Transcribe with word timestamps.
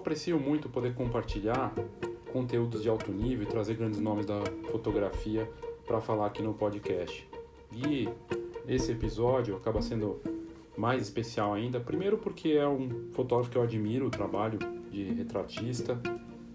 aprecio 0.00 0.40
muito 0.40 0.68
poder 0.68 0.94
compartilhar 0.94 1.72
conteúdos 2.32 2.82
de 2.82 2.88
alto 2.88 3.12
nível 3.12 3.44
e 3.44 3.46
trazer 3.46 3.74
grandes 3.74 4.00
nomes 4.00 4.26
da 4.26 4.40
fotografia 4.70 5.48
para 5.86 6.00
falar 6.00 6.26
aqui 6.26 6.42
no 6.42 6.54
podcast. 6.54 7.28
E 7.72 8.08
esse 8.66 8.92
episódio 8.92 9.56
acaba 9.56 9.82
sendo 9.82 10.20
mais 10.76 11.02
especial 11.02 11.52
ainda, 11.52 11.78
primeiro 11.78 12.16
porque 12.16 12.50
é 12.50 12.66
um 12.66 13.10
fotógrafo 13.12 13.50
que 13.50 13.58
eu 13.58 13.62
admiro 13.62 14.06
o 14.06 14.10
trabalho 14.10 14.58
de 14.90 15.04
retratista 15.04 16.00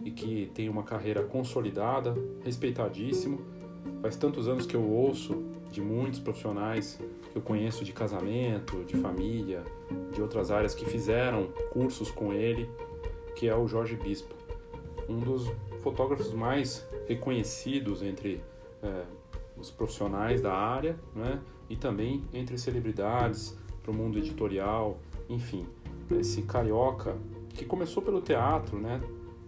e 0.03 0.11
que 0.11 0.49
tem 0.53 0.67
uma 0.67 0.83
carreira 0.83 1.23
consolidada, 1.23 2.15
respeitadíssimo. 2.43 3.39
Faz 4.01 4.15
tantos 4.15 4.47
anos 4.47 4.65
que 4.65 4.75
eu 4.75 4.83
ouço 4.83 5.43
de 5.71 5.81
muitos 5.81 6.19
profissionais 6.19 6.99
que 7.31 7.37
eu 7.37 7.41
conheço 7.41 7.83
de 7.83 7.91
casamento, 7.91 8.83
de 8.85 8.95
família, 8.95 9.63
de 10.13 10.21
outras 10.21 10.49
áreas 10.49 10.73
que 10.73 10.85
fizeram 10.85 11.49
cursos 11.71 12.09
com 12.09 12.31
ele, 12.31 12.69
que 13.35 13.47
é 13.47 13.55
o 13.55 13.67
Jorge 13.67 13.95
Bispo, 13.95 14.33
um 15.07 15.19
dos 15.19 15.51
fotógrafos 15.81 16.33
mais 16.33 16.87
reconhecidos 17.07 18.01
entre 18.01 18.41
é, 18.81 19.03
os 19.57 19.69
profissionais 19.69 20.41
da 20.41 20.53
área, 20.53 20.97
né? 21.13 21.39
E 21.69 21.75
também 21.75 22.23
entre 22.33 22.57
celebridades, 22.57 23.57
para 23.83 23.91
o 23.91 23.93
mundo 23.95 24.17
editorial, 24.17 24.97
enfim, 25.29 25.65
esse 26.19 26.41
carioca 26.41 27.15
que 27.49 27.65
começou 27.65 28.01
pelo 28.01 28.21
teatro, 28.21 28.79
né? 28.79 28.99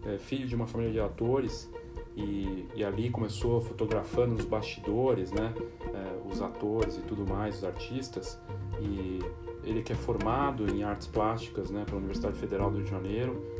É, 0.04 0.16
filho 0.16 0.46
de 0.46 0.54
uma 0.54 0.66
família 0.66 0.92
de 0.92 1.00
atores 1.00 1.68
e, 2.16 2.66
e 2.74 2.84
ali 2.84 3.10
começou 3.10 3.60
fotografando 3.60 4.34
os 4.36 4.44
bastidores, 4.44 5.32
né? 5.32 5.52
É, 5.92 6.28
os 6.32 6.40
atores 6.40 6.96
e 6.98 7.02
tudo 7.02 7.26
mais, 7.26 7.58
os 7.58 7.64
artistas. 7.64 8.40
E 8.80 9.18
ele 9.64 9.82
que 9.82 9.92
é 9.92 9.96
formado 9.96 10.68
em 10.72 10.84
artes 10.84 11.08
plásticas, 11.08 11.70
né? 11.70 11.84
Pela 11.84 11.98
Universidade 11.98 12.38
Federal 12.38 12.70
do 12.70 12.76
Rio 12.76 12.84
de 12.84 12.90
Janeiro 12.90 13.57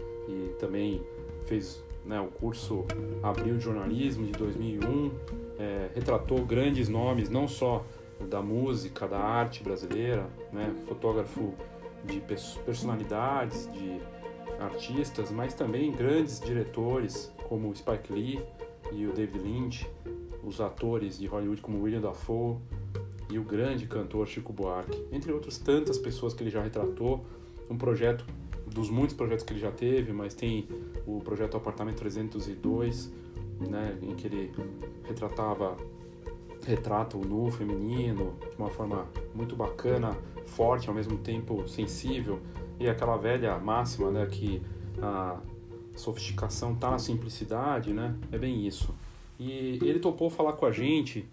também 0.58 1.02
fez 1.44 1.82
né, 2.04 2.20
o 2.20 2.28
curso 2.28 2.84
Abril 3.22 3.56
de 3.56 3.64
Jornalismo 3.64 4.26
de 4.26 4.32
2001, 4.32 5.10
é, 5.58 5.90
retratou 5.94 6.44
grandes 6.44 6.88
nomes, 6.88 7.28
não 7.28 7.46
só 7.46 7.84
da 8.28 8.42
música, 8.42 9.06
da 9.06 9.18
arte 9.18 9.62
brasileira, 9.62 10.26
né? 10.52 10.74
fotógrafo 10.86 11.54
de 12.04 12.20
personalidades, 12.64 13.70
de 13.72 14.00
artistas, 14.58 15.30
mas 15.30 15.54
também 15.54 15.92
grandes 15.92 16.40
diretores 16.40 17.32
como 17.48 17.74
Spike 17.74 18.12
Lee 18.12 18.40
e 18.92 19.06
o 19.06 19.12
David 19.12 19.38
Lynch, 19.38 19.90
os 20.42 20.60
atores 20.60 21.18
de 21.18 21.26
Hollywood 21.26 21.60
como 21.60 21.82
William 21.82 22.00
Dafoe 22.00 22.56
e 23.30 23.38
o 23.38 23.44
grande 23.44 23.86
cantor 23.86 24.26
Chico 24.26 24.52
Buarque, 24.52 25.04
entre 25.12 25.30
outras 25.32 25.58
tantas 25.58 25.98
pessoas 25.98 26.32
que 26.32 26.42
ele 26.42 26.50
já 26.50 26.62
retratou. 26.62 27.24
Um 27.70 27.76
projeto 27.76 28.24
dos 28.68 28.90
muitos 28.90 29.16
projetos 29.16 29.44
que 29.44 29.52
ele 29.52 29.60
já 29.60 29.70
teve, 29.70 30.12
mas 30.12 30.34
tem 30.34 30.68
o 31.06 31.20
projeto 31.20 31.56
Apartamento 31.56 31.98
302, 31.98 33.12
né, 33.60 33.98
em 34.02 34.14
que 34.14 34.26
ele 34.26 34.52
retratava 35.04 35.76
retrata 36.66 37.16
o 37.16 37.24
nu 37.24 37.50
feminino 37.50 38.34
de 38.50 38.56
uma 38.58 38.68
forma 38.68 39.06
muito 39.34 39.56
bacana, 39.56 40.16
forte, 40.46 40.88
ao 40.88 40.94
mesmo 40.94 41.16
tempo 41.18 41.66
sensível, 41.68 42.40
e 42.78 42.88
aquela 42.88 43.16
velha 43.16 43.58
máxima, 43.58 44.10
né, 44.10 44.26
que 44.26 44.60
a 45.00 45.40
sofisticação 45.94 46.72
está 46.74 46.90
na 46.90 46.98
simplicidade, 46.98 47.92
né? 47.92 48.14
É 48.30 48.38
bem 48.38 48.66
isso. 48.66 48.94
E 49.38 49.78
ele 49.82 49.98
topou 49.98 50.30
falar 50.30 50.52
com 50.52 50.66
a 50.66 50.72
gente 50.72 51.26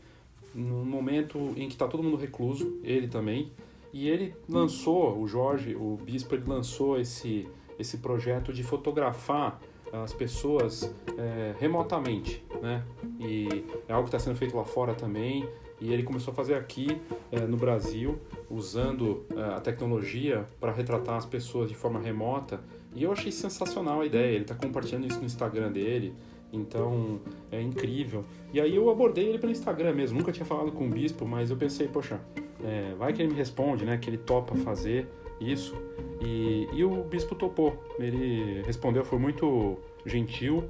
no 0.53 0.85
momento 0.85 1.37
em 1.55 1.67
que 1.67 1.73
está 1.73 1.87
todo 1.87 2.01
mundo 2.01 2.15
recluso, 2.15 2.79
ele 2.83 3.07
também, 3.07 3.51
e 3.95 4.09
ele 4.09 4.35
lançou, 4.49 5.17
o 5.17 5.25
Jorge, 5.25 5.73
o 5.73 5.95
bispo, 5.95 6.35
ele 6.35 6.43
lançou 6.45 6.99
esse, 6.99 7.47
esse 7.79 7.99
projeto 7.99 8.51
de 8.51 8.61
fotografar 8.61 9.57
as 9.89 10.11
pessoas 10.11 10.93
é, 11.17 11.55
remotamente, 11.57 12.43
né? 12.61 12.83
E 13.17 13.63
é 13.87 13.93
algo 13.93 14.09
que 14.09 14.13
está 14.13 14.19
sendo 14.19 14.35
feito 14.35 14.53
lá 14.57 14.65
fora 14.65 14.93
também. 14.93 15.47
E 15.79 15.93
ele 15.93 16.03
começou 16.03 16.33
a 16.33 16.35
fazer 16.35 16.55
aqui 16.55 17.01
é, 17.31 17.39
no 17.47 17.55
Brasil, 17.55 18.19
usando 18.49 19.25
é, 19.33 19.41
a 19.41 19.61
tecnologia 19.61 20.45
para 20.59 20.73
retratar 20.73 21.15
as 21.15 21.25
pessoas 21.25 21.69
de 21.69 21.75
forma 21.75 21.97
remota. 21.97 22.59
E 22.93 23.01
eu 23.01 23.13
achei 23.13 23.31
sensacional 23.31 24.01
a 24.01 24.05
ideia. 24.05 24.35
Ele 24.35 24.41
está 24.41 24.55
compartilhando 24.55 25.07
isso 25.07 25.19
no 25.19 25.25
Instagram 25.25 25.71
dele. 25.71 26.13
Então 26.55 27.19
é 27.51 27.61
incrível. 27.61 28.23
E 28.53 28.59
aí 28.59 28.75
eu 28.75 28.89
abordei 28.89 29.27
ele 29.27 29.39
pelo 29.39 29.51
Instagram 29.51 29.93
mesmo. 29.93 30.17
Nunca 30.17 30.31
tinha 30.31 30.45
falado 30.45 30.71
com 30.71 30.85
o 30.85 30.89
bispo, 30.89 31.25
mas 31.25 31.49
eu 31.49 31.57
pensei, 31.57 31.87
poxa, 31.87 32.19
é, 32.63 32.93
vai 32.95 33.13
que 33.13 33.21
ele 33.21 33.31
me 33.31 33.37
responde, 33.37 33.85
né? 33.85 33.97
Que 33.97 34.09
ele 34.09 34.17
topa 34.17 34.55
fazer 34.55 35.07
isso. 35.39 35.75
E, 36.21 36.67
e 36.73 36.83
o 36.83 37.03
bispo 37.03 37.35
topou. 37.35 37.83
Ele 37.99 38.61
respondeu, 38.63 39.03
foi 39.03 39.19
muito 39.19 39.77
gentil, 40.05 40.63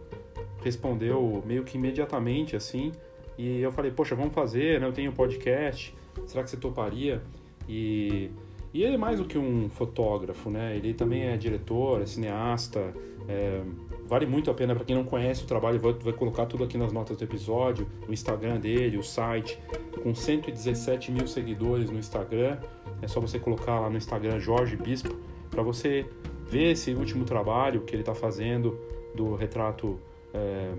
respondeu 0.63 1.43
meio 1.45 1.63
que 1.63 1.77
imediatamente 1.77 2.55
assim. 2.55 2.91
E 3.37 3.61
eu 3.61 3.71
falei, 3.71 3.91
poxa, 3.91 4.15
vamos 4.15 4.33
fazer, 4.33 4.79
né? 4.79 4.87
Eu 4.87 4.93
tenho 4.93 5.11
podcast, 5.11 5.95
será 6.25 6.43
que 6.43 6.49
você 6.49 6.57
toparia? 6.57 7.21
E, 7.67 8.29
e 8.73 8.83
ele 8.83 8.95
é 8.95 8.97
mais 8.97 9.19
do 9.19 9.25
que 9.25 9.37
um 9.37 9.69
fotógrafo, 9.69 10.49
né? 10.49 10.75
Ele 10.75 10.93
também 10.93 11.23
é 11.23 11.37
diretor, 11.37 12.01
é 12.01 12.05
cineasta. 12.05 12.93
É, 13.27 13.61
vale 14.07 14.25
muito 14.25 14.51
a 14.51 14.53
pena 14.53 14.75
para 14.75 14.85
quem 14.85 14.95
não 14.95 15.03
conhece 15.03 15.43
o 15.43 15.47
trabalho, 15.47 15.79
vai, 15.79 15.93
vai 15.93 16.13
colocar 16.13 16.45
tudo 16.45 16.63
aqui 16.63 16.77
nas 16.77 16.91
notas 16.91 17.17
do 17.17 17.23
episódio, 17.23 17.87
o 18.07 18.13
Instagram 18.13 18.59
dele, 18.59 18.97
o 18.97 19.03
site, 19.03 19.59
com 20.01 20.13
117 20.13 21.11
mil 21.11 21.27
seguidores 21.27 21.89
no 21.89 21.97
Instagram. 21.97 22.57
É 23.01 23.07
só 23.07 23.19
você 23.19 23.39
colocar 23.39 23.79
lá 23.79 23.89
no 23.89 23.97
Instagram 23.97 24.39
Jorge 24.39 24.75
Bispo 24.75 25.15
para 25.49 25.63
você 25.63 26.05
ver 26.47 26.71
esse 26.71 26.93
último 26.93 27.25
trabalho 27.25 27.81
que 27.81 27.95
ele 27.95 28.01
está 28.01 28.13
fazendo 28.13 28.79
do 29.15 29.35
retrato 29.35 29.99
é, 30.33 30.71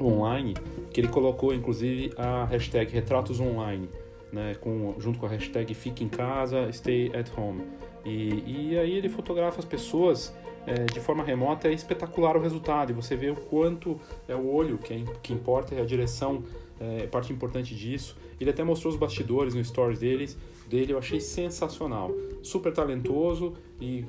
online, 0.00 0.54
que 0.92 1.00
ele 1.00 1.08
colocou 1.08 1.52
inclusive 1.52 2.12
a 2.16 2.44
hashtag 2.44 2.92
retratos 2.92 3.40
online, 3.40 3.88
né, 4.32 4.54
com, 4.60 4.94
junto 4.98 5.18
com 5.18 5.26
a 5.26 5.28
hashtag 5.28 5.74
fique 5.74 6.04
em 6.04 6.08
casa, 6.08 6.70
stay 6.72 7.10
at 7.14 7.30
home. 7.36 7.62
E, 8.04 8.70
e 8.70 8.78
aí 8.78 8.92
ele 8.92 9.08
fotografa 9.08 9.58
as 9.58 9.64
pessoas 9.64 10.34
é, 10.66 10.84
de 10.84 11.00
forma 11.00 11.22
remota, 11.22 11.68
é 11.68 11.72
espetacular 11.72 12.36
o 12.36 12.40
resultado, 12.40 12.90
e 12.90 12.94
você 12.94 13.16
vê 13.16 13.30
o 13.30 13.36
quanto 13.36 13.98
é 14.28 14.34
o 14.34 14.52
olho 14.52 14.78
que, 14.78 14.92
é, 14.92 15.04
que 15.22 15.32
importa, 15.32 15.74
é 15.74 15.80
a 15.80 15.84
direção 15.84 16.42
é 16.80 17.06
parte 17.06 17.30
importante 17.30 17.74
disso. 17.74 18.16
Ele 18.40 18.48
até 18.48 18.64
mostrou 18.64 18.90
os 18.90 18.98
bastidores 18.98 19.54
no 19.54 19.62
stories 19.62 19.98
deles, 19.98 20.38
dele, 20.66 20.94
eu 20.94 20.98
achei 20.98 21.20
sensacional. 21.20 22.10
Super 22.42 22.72
talentoso 22.72 23.54
e 23.78 24.04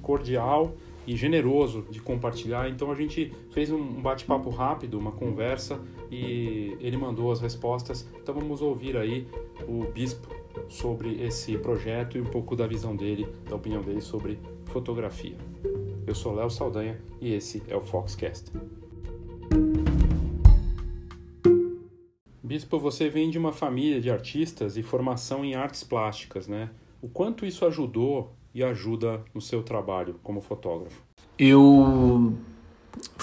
cordial 0.00 0.74
e 1.04 1.16
generoso 1.16 1.84
de 1.90 2.00
compartilhar. 2.00 2.68
Então 2.68 2.92
a 2.92 2.94
gente 2.94 3.32
fez 3.50 3.72
um 3.72 4.00
bate-papo 4.00 4.50
rápido, 4.50 4.98
uma 4.98 5.10
conversa 5.10 5.80
e 6.10 6.76
ele 6.80 6.96
mandou 6.96 7.32
as 7.32 7.40
respostas. 7.40 8.08
Então 8.22 8.32
vamos 8.32 8.62
ouvir 8.62 8.96
aí 8.96 9.26
o 9.66 9.84
bispo 9.90 10.28
sobre 10.68 11.20
esse 11.24 11.58
projeto 11.58 12.16
e 12.16 12.20
um 12.20 12.26
pouco 12.26 12.54
da 12.54 12.68
visão 12.68 12.94
dele, 12.94 13.26
da 13.48 13.56
opinião 13.56 13.82
dele 13.82 14.00
sobre 14.00 14.38
fotografia. 14.66 15.36
Eu 16.04 16.16
sou 16.16 16.34
Léo 16.34 16.50
Saldanha 16.50 17.00
e 17.20 17.32
esse 17.32 17.62
é 17.68 17.76
o 17.76 17.80
Foxcast. 17.80 18.50
Bispo, 22.42 22.78
você 22.78 23.08
vem 23.08 23.30
de 23.30 23.38
uma 23.38 23.52
família 23.52 24.00
de 24.00 24.10
artistas 24.10 24.76
e 24.76 24.82
formação 24.82 25.44
em 25.44 25.54
artes 25.54 25.84
plásticas, 25.84 26.48
né? 26.48 26.70
O 27.00 27.08
quanto 27.08 27.46
isso 27.46 27.64
ajudou 27.64 28.32
e 28.52 28.64
ajuda 28.64 29.24
no 29.32 29.40
seu 29.40 29.62
trabalho 29.62 30.16
como 30.22 30.40
fotógrafo? 30.40 31.00
Eu 31.38 32.34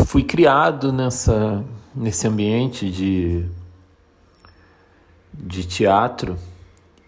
fui 0.05 0.23
criado 0.23 0.93
nessa, 0.93 1.63
nesse 1.93 2.27
ambiente 2.27 2.89
de, 2.89 3.45
de 5.33 5.67
teatro 5.67 6.37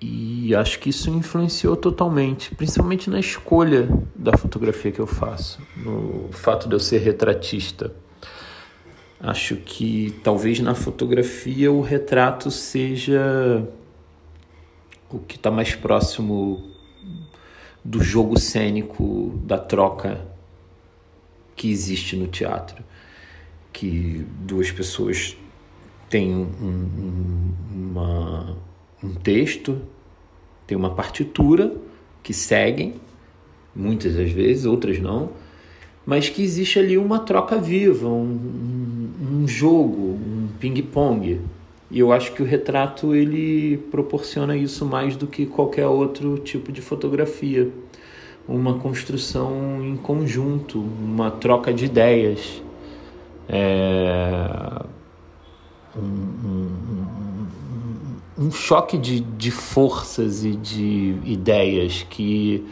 e 0.01 0.55
acho 0.55 0.79
que 0.79 0.89
isso 0.89 1.11
influenciou 1.11 1.77
totalmente, 1.77 2.55
principalmente 2.55 3.09
na 3.09 3.19
escolha 3.19 3.87
da 4.15 4.35
fotografia 4.35 4.91
que 4.91 4.99
eu 4.99 5.05
faço, 5.05 5.61
no 5.77 6.29
fato 6.31 6.67
de 6.67 6.73
eu 6.73 6.79
ser 6.79 6.97
retratista. 6.97 7.93
Acho 9.19 9.55
que 9.57 10.19
talvez 10.23 10.59
na 10.59 10.73
fotografia 10.73 11.71
o 11.71 11.81
retrato 11.81 12.49
seja 12.49 13.67
o 15.07 15.19
que 15.19 15.35
está 15.35 15.51
mais 15.51 15.75
próximo 15.75 16.71
do 17.85 18.01
jogo 18.01 18.39
cênico, 18.39 19.39
da 19.45 19.59
troca 19.59 20.25
que 21.55 21.69
existe 21.69 22.15
no 22.15 22.27
teatro. 22.27 22.83
Que 23.71 24.25
duas 24.39 24.71
pessoas 24.71 25.37
têm 26.09 26.35
um, 26.35 26.41
um, 26.41 27.53
uma, 27.71 28.57
um 29.03 29.13
texto, 29.13 29.81
tem 30.67 30.77
uma 30.77 30.91
partitura 30.91 31.73
que 32.21 32.33
seguem, 32.33 32.95
muitas 33.75 34.15
das 34.15 34.31
vezes, 34.31 34.65
outras 34.65 34.99
não, 34.99 35.29
mas 36.05 36.29
que 36.29 36.41
existe 36.41 36.79
ali 36.79 36.97
uma 36.97 37.19
troca 37.19 37.57
viva, 37.57 38.07
um, 38.07 39.09
um 39.21 39.47
jogo, 39.47 40.19
um 40.19 40.47
ping-pong. 40.59 41.41
E 41.89 41.99
eu 41.99 42.11
acho 42.11 42.31
que 42.33 42.41
o 42.41 42.45
retrato 42.45 43.13
ele 43.13 43.77
proporciona 43.91 44.55
isso 44.55 44.85
mais 44.85 45.15
do 45.15 45.27
que 45.27 45.45
qualquer 45.45 45.87
outro 45.87 46.37
tipo 46.39 46.71
de 46.71 46.81
fotografia, 46.81 47.69
uma 48.47 48.79
construção 48.79 49.83
em 49.83 49.95
conjunto, 49.97 50.79
uma 50.79 51.29
troca 51.29 51.73
de 51.73 51.85
ideias. 51.85 52.61
É, 53.49 54.85
um, 55.97 57.20
um, 58.41 58.51
choque 58.51 58.97
de, 58.97 59.19
de 59.19 59.51
forças 59.51 60.43
e 60.43 60.55
de 60.55 61.19
ideias 61.23 62.05
que, 62.09 62.65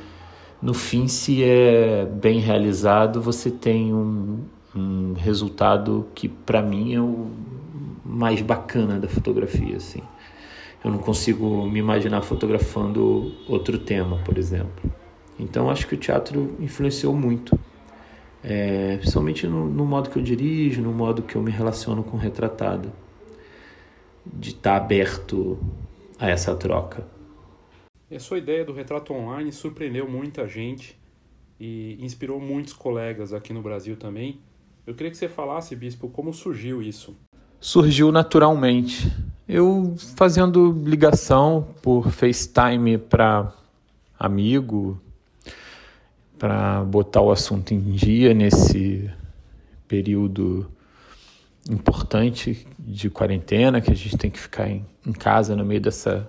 no 0.61 0.73
fim, 0.73 1.07
se 1.07 1.43
é 1.43 2.05
bem 2.05 2.39
realizado, 2.39 3.21
você 3.21 3.51
tem 3.51 3.93
um, 3.93 4.39
um 4.75 5.13
resultado 5.13 6.07
que, 6.15 6.27
para 6.27 6.61
mim, 6.61 6.93
é 6.93 7.01
o 7.01 7.27
mais 8.03 8.41
bacana 8.41 8.99
da 8.99 9.07
fotografia. 9.07 9.77
Assim. 9.77 10.01
Eu 10.83 10.91
não 10.91 10.99
consigo 10.99 11.65
me 11.65 11.79
imaginar 11.79 12.21
fotografando 12.21 13.33
outro 13.47 13.77
tema, 13.77 14.17
por 14.25 14.37
exemplo. 14.37 14.91
Então 15.39 15.69
acho 15.69 15.87
que 15.87 15.95
o 15.95 15.97
teatro 15.97 16.55
influenciou 16.59 17.15
muito, 17.15 17.57
é, 18.43 18.97
principalmente 18.97 19.47
no, 19.47 19.69
no, 19.69 19.85
modo 19.85 20.09
que 20.09 20.17
eu 20.17 20.23
dirijo, 20.23 20.81
no 20.81 20.91
modo 20.91 21.21
que 21.21 21.35
eu 21.35 21.41
me 21.41 21.51
relaciono 21.51 22.03
com 22.03 22.17
o 22.17 22.19
retratado, 22.19 22.91
de 24.33 24.49
estar 24.49 24.79
tá 24.79 24.85
aberto 24.85 25.59
a 26.19 26.29
essa 26.29 26.55
troca. 26.55 27.07
A 28.11 28.19
sua 28.19 28.37
ideia 28.37 28.65
do 28.65 28.73
retrato 28.73 29.13
online 29.13 29.51
surpreendeu 29.51 30.09
muita 30.09 30.47
gente 30.47 30.97
e 31.59 31.97
inspirou 31.99 32.39
muitos 32.39 32.73
colegas 32.73 33.33
aqui 33.33 33.53
no 33.53 33.61
Brasil 33.61 33.95
também. 33.95 34.39
Eu 34.87 34.95
queria 34.95 35.11
que 35.11 35.17
você 35.17 35.27
falasse, 35.27 35.75
Bispo, 35.75 36.09
como 36.09 36.33
surgiu 36.33 36.81
isso. 36.81 37.15
Surgiu 37.59 38.11
naturalmente. 38.11 39.11
Eu 39.47 39.95
fazendo 40.15 40.71
ligação 40.83 41.67
por 41.81 42.09
FaceTime 42.09 42.97
para 42.97 43.53
amigo, 44.17 44.99
para 46.37 46.83
botar 46.83 47.21
o 47.21 47.31
assunto 47.31 47.73
em 47.73 47.79
dia 47.79 48.33
nesse 48.33 49.11
período 49.87 50.71
importante 51.69 52.65
de 52.77 53.09
quarentena, 53.09 53.79
que 53.79 53.91
a 53.91 53.95
gente 53.95 54.17
tem 54.17 54.31
que 54.31 54.39
ficar 54.39 54.67
em, 54.69 54.85
em 55.05 55.13
casa 55.13 55.55
no 55.55 55.63
meio 55.63 55.79
dessa 55.79 56.27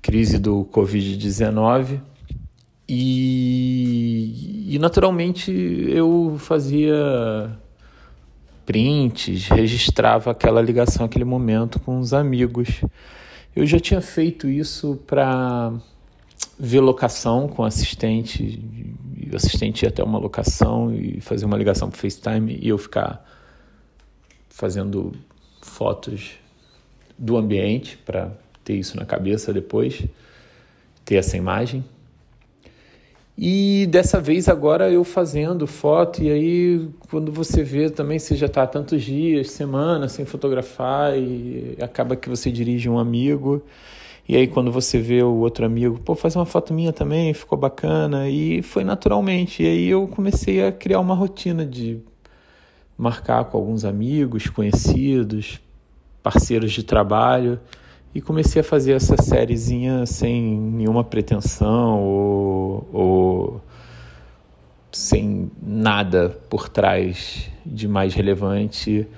crise 0.00 0.38
do 0.38 0.64
Covid-19. 0.72 2.00
E, 2.88 4.74
e 4.74 4.78
naturalmente 4.78 5.50
eu 5.50 6.36
fazia 6.38 7.56
prints, 8.66 9.48
registrava 9.48 10.30
aquela 10.30 10.60
ligação, 10.60 11.06
aquele 11.06 11.24
momento 11.24 11.80
com 11.80 11.98
os 11.98 12.12
amigos. 12.12 12.82
Eu 13.54 13.66
já 13.66 13.78
tinha 13.78 14.00
feito 14.00 14.48
isso 14.48 15.00
para 15.06 15.72
ver 16.58 16.80
locação 16.80 17.48
com 17.48 17.64
assistente, 17.64 18.62
o 19.32 19.36
assistente 19.36 19.82
ia 19.82 19.88
até 19.88 20.02
uma 20.02 20.18
locação 20.18 20.94
e 20.94 21.20
fazer 21.20 21.44
uma 21.44 21.56
ligação 21.56 21.88
para 21.88 21.98
FaceTime 21.98 22.58
e 22.60 22.68
eu 22.68 22.78
ficar 22.78 23.24
fazendo 24.52 25.12
fotos 25.62 26.32
do 27.18 27.36
ambiente 27.36 27.96
para 27.96 28.30
ter 28.62 28.74
isso 28.74 28.96
na 28.96 29.04
cabeça 29.04 29.52
depois, 29.52 30.04
ter 31.04 31.16
essa 31.16 31.36
imagem. 31.36 31.84
E 33.36 33.86
dessa 33.90 34.20
vez 34.20 34.46
agora 34.46 34.90
eu 34.90 35.02
fazendo 35.04 35.66
foto, 35.66 36.22
e 36.22 36.30
aí 36.30 36.88
quando 37.08 37.32
você 37.32 37.64
vê 37.64 37.88
também 37.88 38.18
você 38.18 38.36
já 38.36 38.46
está 38.46 38.66
tantos 38.66 39.02
dias, 39.02 39.50
semanas 39.50 40.12
sem 40.12 40.26
fotografar, 40.26 41.18
e 41.18 41.76
acaba 41.80 42.14
que 42.14 42.28
você 42.28 42.50
dirige 42.52 42.88
um 42.90 42.98
amigo. 42.98 43.62
E 44.28 44.36
aí 44.36 44.46
quando 44.46 44.70
você 44.70 44.98
vê 44.98 45.22
o 45.22 45.34
outro 45.36 45.64
amigo, 45.64 45.98
pô, 45.98 46.14
faz 46.14 46.36
uma 46.36 46.46
foto 46.46 46.74
minha 46.74 46.92
também, 46.92 47.32
ficou 47.34 47.58
bacana. 47.58 48.28
E 48.28 48.62
foi 48.62 48.84
naturalmente. 48.84 49.62
E 49.62 49.66
aí 49.66 49.88
eu 49.88 50.06
comecei 50.06 50.64
a 50.64 50.70
criar 50.70 51.00
uma 51.00 51.14
rotina 51.14 51.66
de 51.66 52.00
marcar 53.02 53.44
com 53.44 53.56
alguns 53.58 53.84
amigos, 53.84 54.48
conhecidos, 54.48 55.60
parceiros 56.22 56.72
de 56.72 56.82
trabalho. 56.82 57.58
E 58.14 58.20
comecei 58.20 58.60
a 58.60 58.64
fazer 58.64 58.92
essa 58.92 59.16
sériezinha 59.20 60.04
sem 60.04 60.42
nenhuma 60.42 61.02
pretensão 61.02 62.00
ou, 62.02 62.88
ou 62.92 63.60
sem 64.92 65.50
nada 65.62 66.28
por 66.50 66.68
trás 66.68 67.50
de 67.64 67.88
mais 67.88 68.14
relevante 68.14 69.08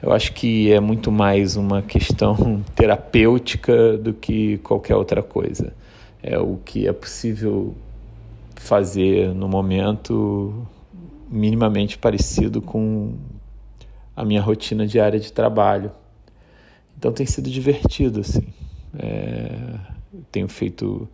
eu 0.00 0.12
acho 0.12 0.32
que 0.32 0.72
é 0.72 0.78
muito 0.78 1.10
mais 1.10 1.56
uma 1.56 1.82
questão 1.82 2.62
terapêutica 2.74 3.98
do 3.98 4.12
que 4.14 4.58
qualquer 4.58 4.94
outra 4.94 5.24
coisa. 5.24 5.72
É 6.22 6.38
o 6.38 6.56
que 6.64 6.86
é 6.86 6.92
possível 6.92 7.74
fazer 8.54 9.34
no 9.34 9.48
momento 9.48 10.54
minimamente 11.28 11.98
parecido 11.98 12.60
com 12.60 13.14
a 14.16 14.24
minha 14.24 14.40
rotina 14.40 14.86
diária 14.86 15.20
de 15.20 15.32
trabalho. 15.32 15.90
Então 16.96 17.12
tem 17.12 17.26
sido 17.26 17.48
divertido, 17.50 18.20
assim. 18.20 18.46
É, 18.98 19.78
tenho 20.32 20.48
feito. 20.48 21.08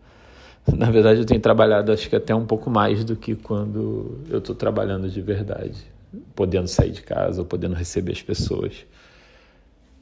Na 0.66 0.90
verdade, 0.90 1.20
eu 1.20 1.26
tenho 1.26 1.40
trabalhado 1.40 1.92
acho 1.92 2.08
que 2.08 2.16
até 2.16 2.34
um 2.34 2.46
pouco 2.46 2.70
mais 2.70 3.04
do 3.04 3.16
que 3.16 3.34
quando 3.34 4.20
eu 4.30 4.38
estou 4.38 4.54
trabalhando 4.54 5.10
de 5.10 5.20
verdade 5.20 5.94
podendo 6.34 6.68
sair 6.68 6.90
de 6.90 7.02
casa 7.02 7.40
ou 7.40 7.46
podendo 7.46 7.74
receber 7.74 8.12
as 8.12 8.22
pessoas. 8.22 8.86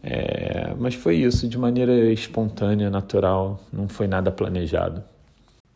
É, 0.02 0.74
mas 0.78 0.94
foi 0.94 1.16
isso, 1.16 1.46
de 1.46 1.56
maneira 1.56 1.92
espontânea, 2.12 2.90
natural, 2.90 3.60
não 3.72 3.88
foi 3.88 4.08
nada 4.08 4.30
planejado. 4.32 5.02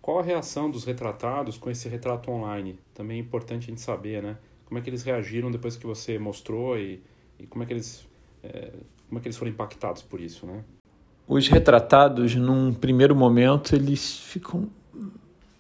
Qual 0.07 0.21
a 0.21 0.23
reação 0.23 0.71
dos 0.71 0.85
retratados 0.85 1.59
com 1.59 1.69
esse 1.69 1.89
retrato 1.89 2.31
online? 2.31 2.79
Também 2.95 3.17
é 3.17 3.21
importante 3.21 3.65
a 3.65 3.67
gente 3.71 3.81
saber, 3.81 4.23
né? 4.23 4.37
Como 4.65 4.79
é 4.79 4.81
que 4.81 4.89
eles 4.89 5.03
reagiram 5.03 5.51
depois 5.51 5.77
que 5.77 5.85
você 5.85 6.17
mostrou 6.17 6.79
e, 6.79 7.03
e 7.41 7.47
como, 7.49 7.65
é 7.65 7.67
que 7.67 7.73
eles, 7.73 8.07
é, 8.41 8.71
como 9.09 9.19
é 9.19 9.21
que 9.21 9.27
eles 9.27 9.37
foram 9.37 9.51
impactados 9.51 10.03
por 10.03 10.21
isso, 10.21 10.47
né? 10.47 10.63
Os 11.27 11.49
retratados, 11.49 12.37
num 12.37 12.73
primeiro 12.73 13.17
momento, 13.17 13.75
eles 13.75 14.21
ficam 14.21 14.71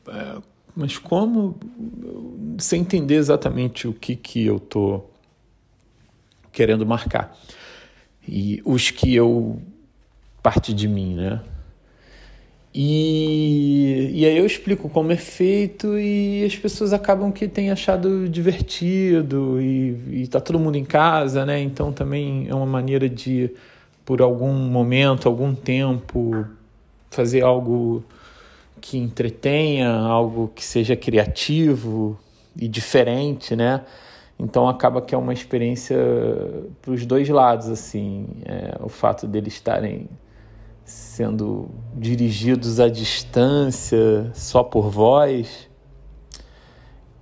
é, 0.06 0.40
mas 0.76 0.96
como 0.96 1.58
sem 2.60 2.82
entender 2.82 3.16
exatamente 3.16 3.88
o 3.88 3.92
que, 3.92 4.14
que 4.14 4.46
eu 4.46 4.60
tô 4.60 5.02
querendo 6.52 6.87
marcar. 6.87 7.37
E 8.28 8.62
os 8.64 8.92
que 8.92 9.12
eu 9.12 9.60
parte 10.40 10.72
de 10.72 10.87
mim, 10.87 11.16
né? 11.16 11.42
E, 12.78 14.11
e 14.12 14.26
aí 14.26 14.37
eu 14.37 14.45
explico 14.45 14.87
como 14.90 15.11
é 15.11 15.16
feito 15.16 15.99
e 15.99 16.45
as 16.45 16.54
pessoas 16.56 16.92
acabam 16.92 17.33
que 17.33 17.49
têm 17.49 17.71
achado 17.71 18.28
divertido 18.28 19.59
e, 19.59 20.25
e 20.25 20.28
tá 20.28 20.40
todo 20.40 20.59
mundo 20.59 20.76
em 20.76 20.85
casa, 20.85 21.47
né? 21.47 21.59
Então 21.59 21.90
também 21.90 22.47
é 22.50 22.54
uma 22.54 22.66
maneira 22.66 23.09
de, 23.09 23.50
por 24.04 24.21
algum 24.21 24.52
momento, 24.52 25.26
algum 25.26 25.54
tempo, 25.54 26.45
fazer 27.11 27.42
algo 27.42 28.04
que 28.78 28.99
entretenha, 28.99 29.88
algo 29.90 30.52
que 30.54 30.62
seja 30.62 30.95
criativo 30.95 32.18
e 32.54 32.68
diferente, 32.68 33.56
né? 33.56 33.87
Então 34.38 34.68
acaba 34.68 35.00
que 35.00 35.14
é 35.14 35.18
uma 35.18 35.33
experiência 35.33 35.97
para 36.83 36.92
os 36.92 37.06
dois 37.06 37.26
lados, 37.30 37.71
assim, 37.71 38.26
é, 38.45 38.76
o 38.80 38.90
fato 38.90 39.26
deles 39.26 39.54
estarem 39.54 40.06
sendo 40.87 41.69
dirigidos 41.95 42.81
à 42.81 42.88
distância, 42.88 44.31
só 44.33 44.62
por 44.62 44.88
voz, 44.88 45.69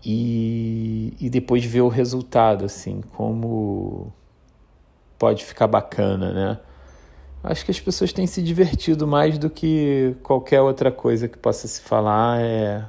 e, 0.04 1.16
e 1.18 1.28
depois 1.30 1.64
ver 1.64 1.80
o 1.80 1.88
resultado, 1.88 2.64
assim, 2.64 3.00
como 3.16 4.12
pode 5.18 5.44
ficar 5.44 5.66
bacana, 5.66 6.32
né? 6.32 6.60
acho 7.44 7.64
que 7.64 7.70
as 7.70 7.78
pessoas 7.78 8.12
têm 8.12 8.26
se 8.26 8.42
divertido 8.42 9.06
mais 9.06 9.36
do 9.36 9.50
que 9.50 10.16
qualquer 10.22 10.62
outra 10.62 10.90
coisa 10.90 11.28
que 11.28 11.36
possa 11.36 11.68
se 11.68 11.80
falar, 11.82 12.40
é 12.40 12.84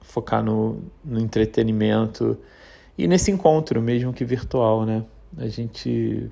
focar 0.00 0.42
no, 0.42 0.82
no 1.04 1.20
entretenimento 1.20 2.36
e 2.98 3.06
nesse 3.06 3.30
encontro, 3.30 3.80
mesmo 3.80 4.12
que 4.12 4.24
virtual, 4.24 4.84
né? 4.84 5.04
A 5.36 5.48
gente, 5.48 6.30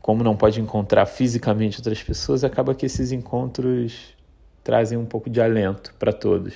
como 0.00 0.24
não 0.24 0.36
pode 0.36 0.60
encontrar 0.60 1.06
fisicamente 1.06 1.78
outras 1.78 2.02
pessoas, 2.02 2.42
acaba 2.42 2.74
que 2.74 2.86
esses 2.86 3.12
encontros 3.12 4.14
trazem 4.64 4.96
um 4.98 5.04
pouco 5.04 5.28
de 5.28 5.40
alento 5.40 5.94
para 5.98 6.12
todos. 6.12 6.54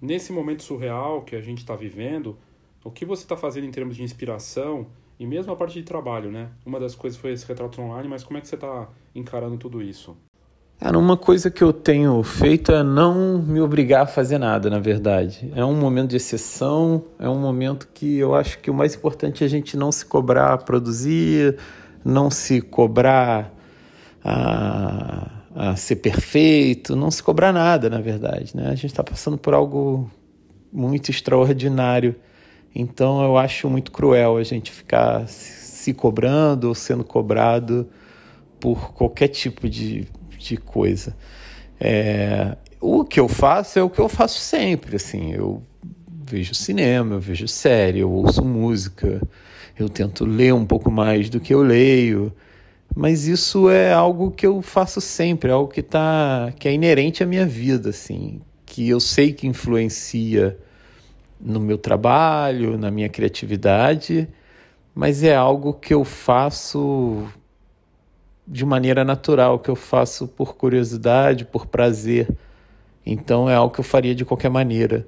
Nesse 0.00 0.32
momento 0.32 0.62
surreal 0.62 1.22
que 1.22 1.36
a 1.36 1.40
gente 1.40 1.58
está 1.58 1.76
vivendo, 1.76 2.38
o 2.82 2.90
que 2.90 3.04
você 3.04 3.22
está 3.22 3.36
fazendo 3.36 3.66
em 3.66 3.70
termos 3.70 3.96
de 3.96 4.02
inspiração 4.02 4.86
e 5.18 5.26
mesmo 5.26 5.52
a 5.52 5.56
parte 5.56 5.74
de 5.74 5.82
trabalho, 5.82 6.30
né? 6.30 6.50
Uma 6.64 6.80
das 6.80 6.94
coisas 6.94 7.20
foi 7.20 7.32
esse 7.32 7.46
retrato 7.46 7.80
online, 7.82 8.08
mas 8.08 8.24
como 8.24 8.38
é 8.38 8.40
que 8.40 8.48
você 8.48 8.54
está 8.54 8.88
encarando 9.14 9.58
tudo 9.58 9.82
isso? 9.82 10.16
Cara, 10.80 10.98
uma 10.98 11.14
coisa 11.14 11.50
que 11.50 11.62
eu 11.62 11.74
tenho 11.74 12.22
feito 12.22 12.72
é 12.72 12.82
não 12.82 13.38
me 13.38 13.60
obrigar 13.60 14.04
a 14.04 14.06
fazer 14.06 14.38
nada, 14.38 14.70
na 14.70 14.78
verdade. 14.78 15.52
É 15.54 15.62
um 15.62 15.74
momento 15.78 16.08
de 16.08 16.16
exceção, 16.16 17.04
é 17.18 17.28
um 17.28 17.38
momento 17.38 17.86
que 17.92 18.16
eu 18.16 18.34
acho 18.34 18.58
que 18.60 18.70
o 18.70 18.74
mais 18.74 18.94
importante 18.94 19.44
é 19.44 19.46
a 19.46 19.50
gente 19.50 19.76
não 19.76 19.92
se 19.92 20.06
cobrar 20.06 20.54
a 20.54 20.56
produzir, 20.56 21.58
não 22.02 22.30
se 22.30 22.62
cobrar 22.62 23.52
a, 24.24 25.30
a 25.54 25.76
ser 25.76 25.96
perfeito, 25.96 26.96
não 26.96 27.10
se 27.10 27.22
cobrar 27.22 27.52
nada, 27.52 27.90
na 27.90 28.00
verdade. 28.00 28.56
Né? 28.56 28.68
A 28.68 28.74
gente 28.74 28.86
está 28.86 29.04
passando 29.04 29.36
por 29.36 29.52
algo 29.52 30.10
muito 30.72 31.10
extraordinário. 31.10 32.16
Então 32.74 33.22
eu 33.22 33.36
acho 33.36 33.68
muito 33.68 33.92
cruel 33.92 34.38
a 34.38 34.42
gente 34.42 34.70
ficar 34.70 35.28
se 35.28 35.92
cobrando 35.92 36.68
ou 36.68 36.74
sendo 36.74 37.04
cobrado 37.04 37.86
por 38.58 38.94
qualquer 38.94 39.28
tipo 39.28 39.68
de, 39.68 40.08
de 40.40 40.56
coisa. 40.56 41.16
É, 41.78 42.56
o 42.80 43.04
que 43.04 43.20
eu 43.20 43.28
faço 43.28 43.78
é 43.78 43.82
o 43.82 43.90
que 43.90 44.00
eu 44.00 44.08
faço 44.08 44.38
sempre, 44.40 44.96
assim, 44.96 45.32
eu 45.32 45.62
vejo 46.26 46.54
cinema, 46.54 47.16
eu 47.16 47.20
vejo 47.20 47.46
série, 47.46 48.00
eu 48.00 48.10
ouço 48.10 48.44
música, 48.44 49.20
eu 49.78 49.88
tento 49.88 50.24
ler 50.24 50.54
um 50.54 50.64
pouco 50.64 50.90
mais 50.90 51.28
do 51.28 51.40
que 51.40 51.52
eu 51.52 51.62
leio, 51.62 52.32
mas 52.94 53.26
isso 53.26 53.70
é 53.70 53.92
algo 53.92 54.30
que 54.30 54.46
eu 54.46 54.60
faço 54.62 55.00
sempre, 55.00 55.50
é 55.50 55.52
algo 55.52 55.72
que 55.72 55.82
tá, 55.82 56.52
que 56.58 56.68
é 56.68 56.72
inerente 56.72 57.22
à 57.22 57.26
minha 57.26 57.46
vida, 57.46 57.90
assim, 57.90 58.40
que 58.64 58.88
eu 58.88 59.00
sei 59.00 59.32
que 59.32 59.46
influencia 59.46 60.56
no 61.40 61.60
meu 61.60 61.78
trabalho, 61.78 62.76
na 62.76 62.90
minha 62.90 63.08
criatividade, 63.08 64.28
mas 64.94 65.22
é 65.22 65.34
algo 65.34 65.72
que 65.72 65.94
eu 65.94 66.04
faço 66.04 67.26
de 68.50 68.66
maneira 68.66 69.04
natural, 69.04 69.60
que 69.60 69.70
eu 69.70 69.76
faço 69.76 70.26
por 70.26 70.56
curiosidade, 70.56 71.44
por 71.44 71.66
prazer. 71.66 72.28
Então 73.06 73.48
é 73.48 73.54
algo 73.54 73.72
que 73.72 73.78
eu 73.78 73.84
faria 73.84 74.12
de 74.12 74.24
qualquer 74.24 74.50
maneira. 74.50 75.06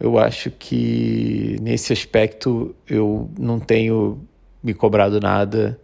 Eu 0.00 0.18
acho 0.18 0.50
que 0.50 1.58
nesse 1.60 1.92
aspecto 1.92 2.74
eu 2.88 3.30
não 3.38 3.60
tenho 3.60 4.26
me 4.62 4.72
cobrado 4.72 5.20
nada 5.20 5.78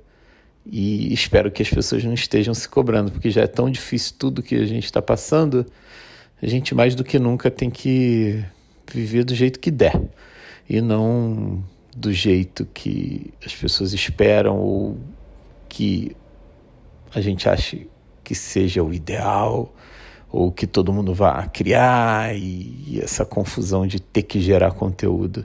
e 0.64 1.12
espero 1.12 1.50
que 1.50 1.60
as 1.60 1.68
pessoas 1.68 2.02
não 2.02 2.14
estejam 2.14 2.54
se 2.54 2.66
cobrando, 2.66 3.12
porque 3.12 3.30
já 3.30 3.42
é 3.42 3.46
tão 3.46 3.70
difícil 3.70 4.14
tudo 4.18 4.42
que 4.42 4.54
a 4.54 4.64
gente 4.64 4.84
está 4.84 5.02
passando. 5.02 5.66
A 6.40 6.46
gente 6.46 6.74
mais 6.74 6.94
do 6.94 7.04
que 7.04 7.18
nunca 7.18 7.50
tem 7.50 7.68
que 7.68 8.42
viver 8.90 9.24
do 9.24 9.34
jeito 9.34 9.60
que 9.60 9.70
der 9.70 10.00
e 10.68 10.80
não 10.80 11.62
do 11.94 12.12
jeito 12.12 12.66
que 12.72 13.30
as 13.44 13.54
pessoas 13.54 13.92
esperam 13.92 14.56
ou 14.56 14.96
que 15.74 16.16
a 17.12 17.20
gente 17.20 17.48
acha 17.48 17.84
que 18.22 18.32
seja 18.32 18.80
o 18.80 18.94
ideal 18.94 19.74
ou 20.30 20.52
que 20.52 20.68
todo 20.68 20.92
mundo 20.92 21.12
vá 21.12 21.44
criar 21.48 22.36
e, 22.36 23.00
essa 23.02 23.26
confusão 23.26 23.84
de 23.84 24.00
ter 24.00 24.22
que 24.22 24.40
gerar 24.40 24.70
conteúdo. 24.70 25.44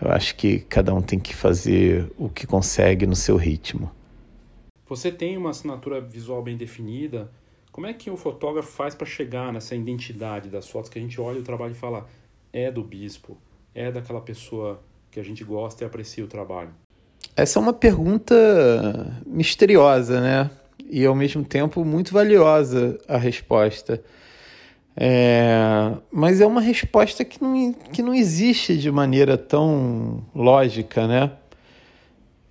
Eu 0.00 0.12
acho 0.12 0.36
que 0.36 0.60
cada 0.60 0.94
um 0.94 1.02
tem 1.02 1.18
que 1.18 1.34
fazer 1.34 2.08
o 2.16 2.28
que 2.28 2.46
consegue 2.46 3.04
no 3.04 3.16
seu 3.16 3.36
ritmo. 3.36 3.90
Você 4.88 5.10
tem 5.10 5.36
uma 5.36 5.50
assinatura 5.50 6.00
visual 6.00 6.40
bem 6.40 6.56
definida. 6.56 7.28
Como 7.72 7.88
é 7.88 7.92
que 7.92 8.08
o 8.10 8.16
fotógrafo 8.16 8.70
faz 8.70 8.94
para 8.94 9.06
chegar 9.06 9.52
nessa 9.52 9.74
identidade 9.74 10.48
das 10.48 10.68
fotos 10.68 10.88
que 10.88 11.00
a 11.00 11.02
gente 11.02 11.20
olha 11.20 11.40
o 11.40 11.42
trabalho 11.42 11.72
e 11.72 11.76
fala 11.76 12.06
é 12.52 12.70
do 12.70 12.84
bispo, 12.84 13.36
é 13.74 13.90
daquela 13.90 14.20
pessoa 14.20 14.80
que 15.10 15.18
a 15.18 15.24
gente 15.24 15.42
gosta 15.42 15.82
e 15.82 15.86
aprecia 15.86 16.24
o 16.24 16.28
trabalho? 16.28 16.72
Essa 17.36 17.58
é 17.58 17.62
uma 17.62 17.72
pergunta 17.72 18.34
misteriosa, 19.26 20.20
né? 20.20 20.50
E 20.88 21.04
ao 21.04 21.14
mesmo 21.14 21.44
tempo 21.44 21.84
muito 21.84 22.12
valiosa 22.12 22.98
a 23.08 23.16
resposta. 23.16 24.02
É, 24.96 25.92
mas 26.10 26.40
é 26.40 26.46
uma 26.46 26.60
resposta 26.60 27.24
que 27.24 27.42
não, 27.42 27.72
que 27.72 28.02
não 28.02 28.14
existe 28.14 28.76
de 28.76 28.90
maneira 28.90 29.36
tão 29.36 30.24
lógica, 30.34 31.06
né? 31.08 31.32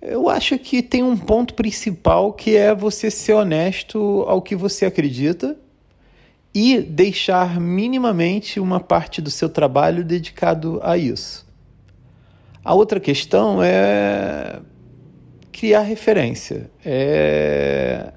Eu 0.02 0.28
acho 0.28 0.58
que 0.58 0.82
tem 0.82 1.02
um 1.02 1.16
ponto 1.16 1.54
principal 1.54 2.34
que 2.34 2.54
é 2.54 2.74
você 2.74 3.10
ser 3.10 3.32
honesto 3.32 4.24
ao 4.28 4.42
que 4.42 4.54
você 4.54 4.84
acredita 4.84 5.56
e 6.54 6.78
deixar 6.80 7.58
minimamente 7.58 8.60
uma 8.60 8.78
parte 8.78 9.22
do 9.22 9.30
seu 9.30 9.48
trabalho 9.48 10.04
dedicado 10.04 10.78
a 10.82 10.98
isso. 10.98 11.43
A 12.64 12.72
outra 12.74 12.98
questão 12.98 13.62
é 13.62 14.58
criar 15.52 15.82
referência, 15.82 16.70
é 16.84 18.10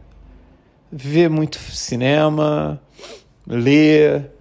ver 0.89 1.29
muito 1.29 1.57
cinema, 1.59 2.81
ler, 3.45 4.31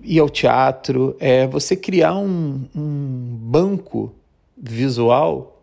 ir 0.00 0.20
ao 0.20 0.30
teatro, 0.30 1.16
é 1.18 1.46
você 1.46 1.74
criar 1.74 2.14
um, 2.14 2.68
um 2.74 3.36
banco 3.42 4.14
visual 4.56 5.60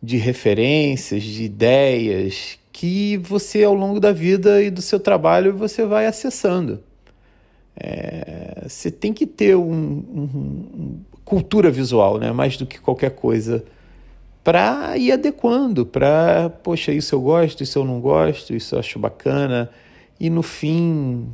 de 0.00 0.16
referências, 0.16 1.24
de 1.24 1.42
ideias 1.42 2.58
que 2.72 3.16
você 3.16 3.64
ao 3.64 3.74
longo 3.74 3.98
da 3.98 4.12
vida 4.12 4.62
e 4.62 4.70
do 4.70 4.80
seu 4.80 5.00
trabalho 5.00 5.56
você 5.56 5.84
vai 5.84 6.06
acessando. 6.06 6.82
É, 7.76 8.66
você 8.68 8.90
tem 8.90 9.12
que 9.12 9.26
ter 9.26 9.56
um, 9.56 9.72
um, 9.72 10.22
um, 10.22 11.00
cultura 11.24 11.70
visual, 11.70 12.18
né? 12.18 12.32
mais 12.32 12.56
do 12.56 12.66
que 12.66 12.78
qualquer 12.80 13.10
coisa, 13.10 13.64
para 14.42 14.96
ir 14.98 15.12
adequando, 15.12 15.86
para, 15.86 16.50
poxa, 16.62 16.92
isso 16.92 17.14
eu 17.14 17.20
gosto, 17.20 17.62
isso 17.62 17.78
eu 17.78 17.84
não 17.84 18.00
gosto, 18.00 18.54
isso 18.54 18.74
eu 18.74 18.78
acho 18.78 18.98
bacana, 18.98 19.70
e 20.20 20.28
no 20.28 20.42
fim 20.42 21.28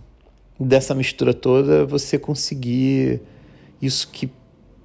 dessa 0.59 0.95
mistura 0.95 1.35
toda 1.35 1.85
você 1.85 2.19
conseguir 2.19 3.21
isso 3.81 4.09
que 4.13 4.31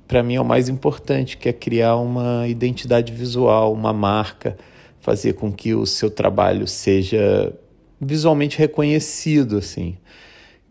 para 0.08 0.24
mim 0.24 0.36
é 0.36 0.42
o 0.42 0.46
mais 0.46 0.70
importante, 0.70 1.38
que 1.38 1.50
é 1.50 1.54
criar 1.54 1.98
uma 1.98 2.48
identidade 2.48 3.12
visual, 3.12 3.74
uma 3.74 3.92
marca, 3.92 4.58
fazer 5.00 5.34
com 5.34 5.52
que 5.52 5.74
o 5.74 5.86
seu 5.86 6.10
trabalho 6.10 6.68
seja 6.68 7.54
visualmente 8.00 8.58
reconhecido, 8.58 9.58
assim, 9.58 9.98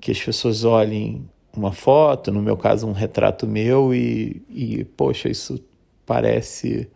que 0.01 0.11
as 0.11 0.21
pessoas 0.21 0.65
olhem 0.65 1.29
uma 1.57 1.73
foto, 1.73 2.33
no 2.33 2.43
meu 2.43 2.57
caso 2.57 2.87
um 2.87 2.93
retrato 2.93 3.47
meu 3.47 3.95
e, 3.95 4.43
e 4.51 4.85
poxa, 4.85 5.29
isso 5.29 5.63
parece 6.05 6.89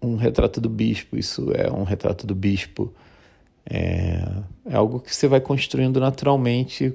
um 0.00 0.16
retrato 0.16 0.60
do 0.60 0.68
bispo, 0.68 1.16
isso 1.16 1.52
é 1.54 1.70
um 1.70 1.84
retrato 1.84 2.26
do 2.26 2.34
bispo. 2.34 2.92
É, 3.64 4.24
é 4.66 4.74
algo 4.74 4.98
que 4.98 5.14
você 5.14 5.28
vai 5.28 5.40
construindo 5.40 6.00
naturalmente 6.00 6.92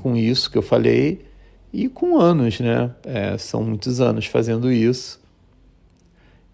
com 0.00 0.16
isso 0.16 0.50
que 0.50 0.56
eu 0.56 0.62
falei 0.62 1.26
e 1.72 1.88
com 1.88 2.18
anos, 2.18 2.60
né? 2.60 2.94
É, 3.02 3.36
são 3.38 3.64
muitos 3.64 4.00
anos 4.00 4.26
fazendo 4.26 4.70
isso 4.70 5.20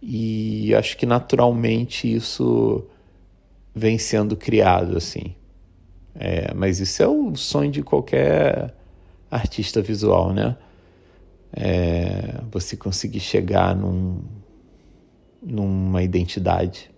e 0.01 0.75
acho 0.75 0.97
que 0.97 1.07
naturalmente 1.07 2.13
isso 2.13 2.85
vem 3.75 3.99
sendo 3.99 4.37
criado 4.37 4.97
assim. 4.97 5.35
É, 6.15 6.53
mas 6.55 6.81
isso 6.81 7.03
é 7.03 7.09
o 7.09 7.35
sonho 7.37 7.71
de 7.71 7.83
qualquer 7.83 8.75
artista 9.33 9.81
visual, 9.81 10.33
né? 10.35 10.57
É, 11.55 12.41
você 12.51 12.77
conseguir 12.77 13.21
chegar 13.21 13.75
num, 13.75 14.23
numa 15.43 16.03
identidade. 16.03 16.91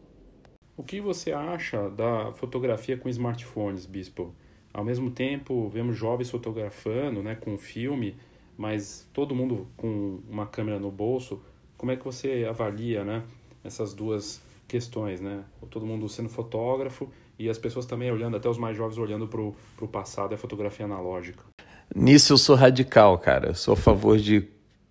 O 0.77 0.83
que 0.83 1.01
você 1.01 1.33
acha 1.33 1.89
da 1.91 2.33
fotografia 2.33 2.97
com 2.97 3.09
smartphones, 3.09 3.87
Bispo? 3.87 4.35
Ao 4.73 4.85
mesmo 4.85 5.11
tempo, 5.11 5.69
vemos 5.69 5.97
jovens 5.97 6.31
fotografando, 6.31 7.23
né, 7.23 7.37
com 7.37 7.57
filme, 7.57 8.17
mas 8.57 9.09
todo 9.13 9.35
mundo 9.35 9.69
com 9.77 10.19
uma 10.29 10.47
câmera 10.47 10.81
no 10.81 10.91
bolso. 10.91 11.41
Como 11.77 11.93
é 11.93 11.97
que 11.97 12.05
você 12.05 12.45
avalia, 12.49 13.05
né, 13.05 13.23
essas 13.63 13.95
duas 13.95 14.43
questões, 14.67 15.21
né? 15.21 15.45
Todo 15.71 15.87
mundo 15.87 16.09
sendo 16.09 16.29
fotógrafo 16.29 17.09
e 17.39 17.49
as 17.49 17.59
pessoas 17.59 17.87
também 17.87 18.11
olhando, 18.11 18.37
até 18.37 18.49
os 18.49 18.59
mais 18.59 18.77
jovens 18.77 18.99
olhando 18.99 19.29
para 19.29 19.41
o 19.41 19.89
passado 19.89 20.35
a 20.35 20.39
fotografia 20.39 20.87
analógica. 20.87 21.54
Nisso 21.93 22.35
eu 22.35 22.39
sou 22.39 22.55
radical, 22.55 23.19
cara. 23.19 23.49
Eu 23.49 23.55
sou 23.55 23.75
a 23.75 23.77
favor 23.77 24.19
de 24.19 24.47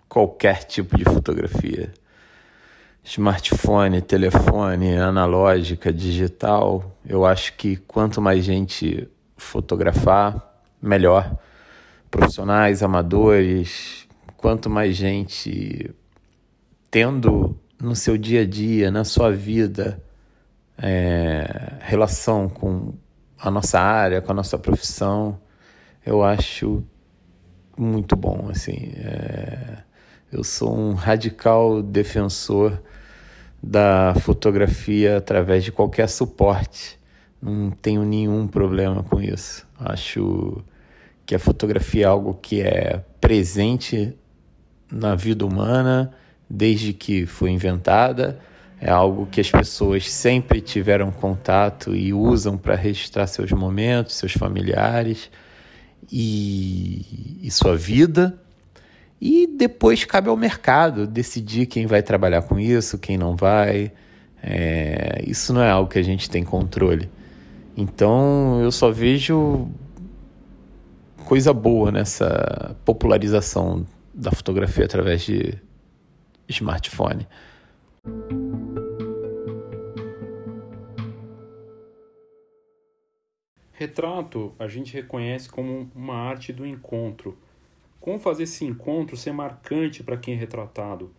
qualquer 0.10 0.64
tipo 0.64 0.98
de 0.98 1.04
fotografia. 1.04 1.94
Smartphone, 3.04 4.02
telefone, 4.02 4.98
analógica, 4.98 5.92
digital. 5.92 6.98
Eu 7.08 7.26
acho 7.26 7.54
que 7.54 7.76
quanto 7.76 8.22
mais 8.22 8.44
gente 8.44 9.08
fotografar, 9.38 10.62
melhor. 10.82 11.38
Profissionais, 12.10 12.84
amadores, 12.84 14.08
quanto 14.38 14.70
mais 14.70 14.96
gente 14.96 15.94
tendo 16.92 17.58
no 17.82 17.96
seu 17.96 18.18
dia 18.18 18.42
a 18.42 18.46
dia, 18.46 18.92
na 18.92 19.04
sua 19.04 19.32
vida, 19.32 20.02
é, 20.78 21.74
relação 21.80 22.48
com 22.48 22.94
a 23.40 23.52
nossa 23.52 23.80
área, 23.80 24.22
com 24.22 24.32
a 24.32 24.36
nossa 24.36 24.58
profissão, 24.58 25.40
eu 26.06 26.24
acho 26.24 26.84
muito 27.78 28.16
bom. 28.16 28.48
Assim, 28.50 28.94
é, 28.96 29.78
eu 30.32 30.44
sou 30.44 30.78
um 30.78 30.94
radical 30.94 31.82
defensor 31.82 32.82
da 33.62 34.14
fotografia 34.22 35.18
através 35.18 35.64
de 35.64 35.72
qualquer 35.72 36.10
suporte 36.10 37.00
não 37.44 37.72
tenho 37.72 38.06
nenhum 38.06 38.48
problema 38.48 39.04
com 39.04 39.22
isso. 39.22 39.68
Acho 39.78 40.64
que 41.26 41.36
a 41.36 41.40
fotografia 41.40 42.06
é 42.06 42.08
algo 42.08 42.34
que 42.42 42.62
é 42.62 43.04
presente 43.20 44.16
na 44.90 45.14
vida 45.14 45.46
humana 45.46 46.14
desde 46.50 46.94
que 46.94 47.26
foi 47.26 47.52
inventada. 47.52 48.40
é 48.80 48.90
algo 48.92 49.26
que 49.28 49.40
as 49.40 49.50
pessoas 49.50 50.12
sempre 50.12 50.60
tiveram 50.60 51.10
contato 51.10 51.96
e 51.96 52.14
usam 52.14 52.58
para 52.58 52.76
registrar 52.76 53.28
seus 53.28 53.52
momentos, 53.52 54.16
seus 54.16 54.34
familiares 54.34 55.32
e, 56.12 57.40
e 57.42 57.52
sua 57.52 57.76
vida. 57.76 58.40
E 59.22 59.48
depois 59.48 60.04
cabe 60.04 60.30
ao 60.30 60.36
mercado 60.36 61.08
decidir 61.08 61.66
quem 61.66 61.86
vai 61.86 62.02
trabalhar 62.02 62.42
com 62.42 62.60
isso, 62.60 62.98
quem 62.98 63.18
não 63.18 63.36
vai. 63.36 63.92
É, 64.42 65.24
isso 65.26 65.54
não 65.54 65.62
é 65.62 65.72
algo 65.72 65.90
que 65.90 66.00
a 66.00 66.04
gente 66.04 66.30
tem 66.30 66.44
controle. 66.44 67.10
Então 67.76 68.60
eu 68.62 68.72
só 68.72 68.92
vejo 68.92 69.68
coisa 71.26 71.54
boa 71.54 71.92
nessa 71.92 72.76
popularização 72.84 73.86
da 74.14 74.32
fotografia 74.32 74.86
através 74.86 75.22
de 75.22 75.58
smartphone. 76.50 77.26
Retrato 83.84 84.54
a 84.58 84.66
gente 84.66 84.94
reconhece 84.94 85.50
como 85.50 85.92
uma 85.94 86.16
arte 86.16 86.54
do 86.54 86.66
encontro. 86.66 87.38
Como 88.00 88.18
fazer 88.18 88.44
esse 88.44 88.64
encontro 88.64 89.18
ser 89.18 89.34
marcante 89.34 90.02
para 90.02 90.16
quem 90.16 90.36
é 90.36 90.38
retratado? 90.38 91.12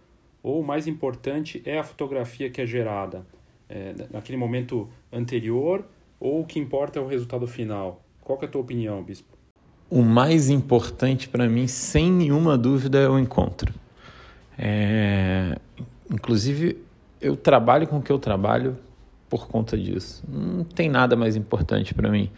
Ou, 0.43 0.63
mais 0.63 0.87
importante, 0.87 1.61
é 1.67 1.79
a 1.79 1.85
fotografia 1.85 2.49
que 2.49 2.63
é 2.63 2.67
gerada? 2.67 3.27
É, 3.69 3.95
naquele 4.11 4.39
momento 4.39 4.89
anterior 5.13 5.85
ou 6.19 6.41
o 6.41 6.47
que 6.47 6.59
importa 6.59 6.99
é 6.99 7.03
o 7.03 7.07
resultado 7.07 7.47
final? 7.47 8.03
Qual 8.23 8.39
é 8.41 8.47
a 8.47 8.49
tua 8.49 8.63
opinião, 8.63 9.03
Bispo? 9.03 9.37
O 9.91 10.01
mais 10.01 10.49
importante 10.49 11.29
para 11.29 11.47
mim, 11.47 11.67
sem 11.67 12.11
nenhuma 12.11 12.57
dúvida, 12.57 12.99
é 12.99 13.09
o 13.11 13.19
encontro. 13.19 13.75
É... 14.57 15.59
Inclusive, 16.11 16.79
eu 17.21 17.37
trabalho 17.37 17.87
com 17.87 17.99
o 17.99 18.03
que 18.03 18.11
eu 18.11 18.19
trabalho 18.19 18.79
por 19.35 19.49
conta 19.49 19.77
disso. 19.77 20.23
Não 20.29 20.63
tem 20.63 20.89
nada 20.89 21.17
mais 21.17 21.35
importante 21.35 21.93
para 21.93 22.09
mim. 22.09 22.31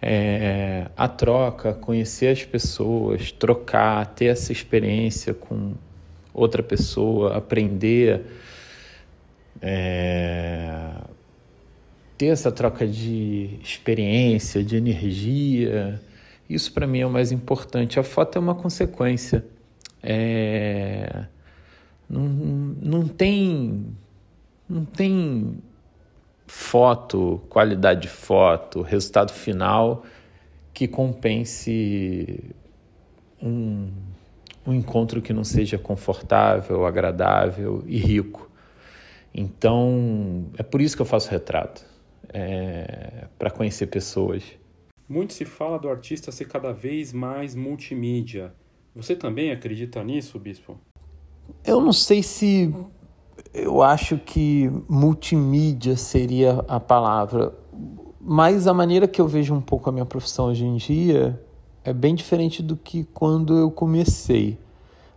É... 0.00 0.86
a 0.96 1.06
troca, 1.06 1.74
conhecer 1.74 2.28
as 2.28 2.42
pessoas, 2.42 3.30
trocar, 3.30 4.06
ter 4.06 4.26
essa 4.26 4.50
experiência 4.50 5.34
com 5.34 5.74
outra 6.32 6.62
pessoa, 6.62 7.36
aprender. 7.36 8.22
É 9.60 10.92
ter 12.16 12.26
essa 12.26 12.52
troca 12.52 12.86
de 12.86 13.58
experiência, 13.62 14.62
de 14.62 14.76
energia, 14.76 15.98
isso 16.50 16.70
para 16.70 16.86
mim 16.86 17.00
é 17.00 17.06
o 17.06 17.10
mais 17.10 17.32
importante. 17.32 17.98
A 17.98 18.02
foto 18.02 18.36
é 18.36 18.38
uma 18.38 18.54
consequência. 18.54 19.42
É... 20.02 21.24
Não, 22.06 22.28
não 22.28 23.08
tem 23.08 23.86
não 24.70 24.84
tem 24.84 25.58
foto, 26.50 27.40
qualidade 27.48 28.02
de 28.02 28.08
foto, 28.08 28.82
resultado 28.82 29.32
final 29.32 30.04
que 30.74 30.88
compense 30.88 32.52
um, 33.40 33.88
um 34.66 34.74
encontro 34.74 35.22
que 35.22 35.32
não 35.32 35.44
seja 35.44 35.78
confortável, 35.78 36.84
agradável 36.84 37.84
e 37.86 37.98
rico. 37.98 38.50
Então, 39.32 40.46
é 40.58 40.64
por 40.64 40.80
isso 40.80 40.96
que 40.96 41.02
eu 41.02 41.06
faço 41.06 41.30
retrato 41.30 41.86
é, 42.28 43.28
para 43.38 43.50
conhecer 43.50 43.86
pessoas. 43.86 44.42
Muito 45.08 45.32
se 45.32 45.44
fala 45.44 45.78
do 45.78 45.88
artista 45.88 46.32
ser 46.32 46.46
cada 46.46 46.72
vez 46.72 47.12
mais 47.12 47.54
multimídia. 47.54 48.52
Você 48.96 49.14
também 49.14 49.52
acredita 49.52 50.02
nisso, 50.02 50.36
Bispo? 50.38 50.76
Eu 51.64 51.80
não 51.80 51.92
sei 51.92 52.24
se 52.24 52.74
eu 53.52 53.82
acho 53.82 54.18
que 54.18 54.70
multimídia 54.88 55.96
seria 55.96 56.64
a 56.68 56.78
palavra, 56.78 57.52
mas 58.20 58.66
a 58.66 58.74
maneira 58.74 59.08
que 59.08 59.20
eu 59.20 59.26
vejo 59.26 59.54
um 59.54 59.60
pouco 59.60 59.88
a 59.88 59.92
minha 59.92 60.04
profissão 60.04 60.46
hoje 60.46 60.64
em 60.64 60.76
dia 60.76 61.40
é 61.84 61.92
bem 61.92 62.14
diferente 62.14 62.62
do 62.62 62.76
que 62.76 63.04
quando 63.04 63.56
eu 63.56 63.70
comecei. 63.70 64.58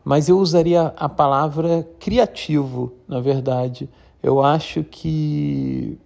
Mas 0.04 0.28
eu 0.28 0.38
usaria 0.40 0.94
a 0.98 1.08
palavra 1.08 1.88
criativo, 2.00 2.94
na 3.08 3.20
verdade. 3.20 3.90
Eu 4.22 4.44
acho 4.44 4.84
que 4.84 5.98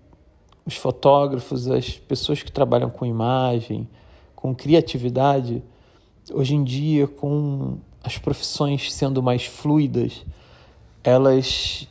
os 0.65 0.75
fotógrafos, 0.75 1.67
as 1.67 1.97
pessoas 1.97 2.43
que 2.43 2.51
trabalham 2.51 2.89
com 2.89 3.05
imagem, 3.05 3.87
com 4.35 4.53
criatividade, 4.53 5.63
hoje 6.31 6.55
em 6.55 6.63
dia, 6.63 7.07
com 7.07 7.77
as 8.03 8.17
profissões 8.17 8.93
sendo 8.93 9.23
mais 9.23 9.45
fluidas, 9.45 10.25
elas 11.03 11.87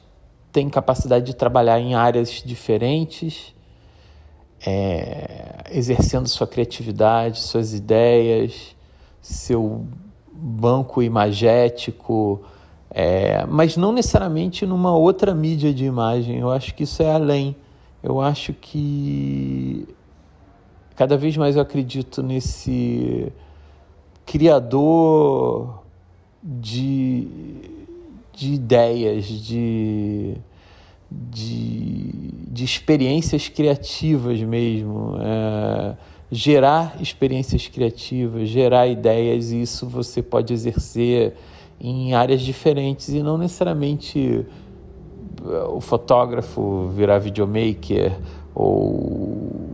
têm 0.57 0.71
capacidade 0.71 1.27
de 1.27 1.37
trabalhar 1.37 1.79
em 1.79 1.95
áreas 1.95 2.43
diferentes, 2.45 3.55
é, 4.67 5.65
exercendo 5.71 6.27
sua 6.29 6.47
criatividade, 6.47 7.41
suas 7.41 7.75
ideias, 7.75 8.75
seu 9.21 9.87
banco 10.33 11.03
imagético, 11.03 12.43
é, 12.91 13.45
mas 13.47 13.77
não 13.77 13.93
necessariamente 13.93 14.65
numa 14.65 14.97
outra 14.97 15.35
mídia 15.35 15.75
de 15.75 15.85
imagem. 15.85 16.39
Eu 16.39 16.51
acho 16.51 16.75
que 16.75 16.85
isso 16.85 17.03
é 17.03 17.13
além 17.13 17.55
eu 18.07 18.21
acho 18.21 18.53
que 18.53 19.85
cada 20.95 21.17
vez 21.17 21.37
mais 21.37 21.57
eu 21.57 21.63
acredito 21.63 22.23
nesse 22.23 23.33
criador 24.25 25.83
de, 26.41 27.27
de 28.37 28.53
ideias, 28.53 29.25
de, 29.25 30.35
de, 31.11 32.11
de 32.49 32.65
experiências 32.65 33.49
criativas 33.49 34.41
mesmo. 34.41 35.17
É, 35.21 35.97
gerar 36.31 36.97
experiências 37.01 37.69
criativas, 37.69 38.49
gerar 38.49 38.87
ideias, 38.87 39.53
e 39.53 39.63
isso 39.63 39.87
você 39.87 40.23
pode 40.23 40.53
exercer 40.53 41.35
em 41.81 42.15
áreas 42.15 42.43
diferentes 42.43 43.09
e 43.09 43.23
não 43.23 43.39
necessariamente 43.39 44.45
o 45.73 45.81
fotógrafo 45.81 46.89
virar 46.89 47.19
videomaker 47.19 48.19
ou 48.55 49.71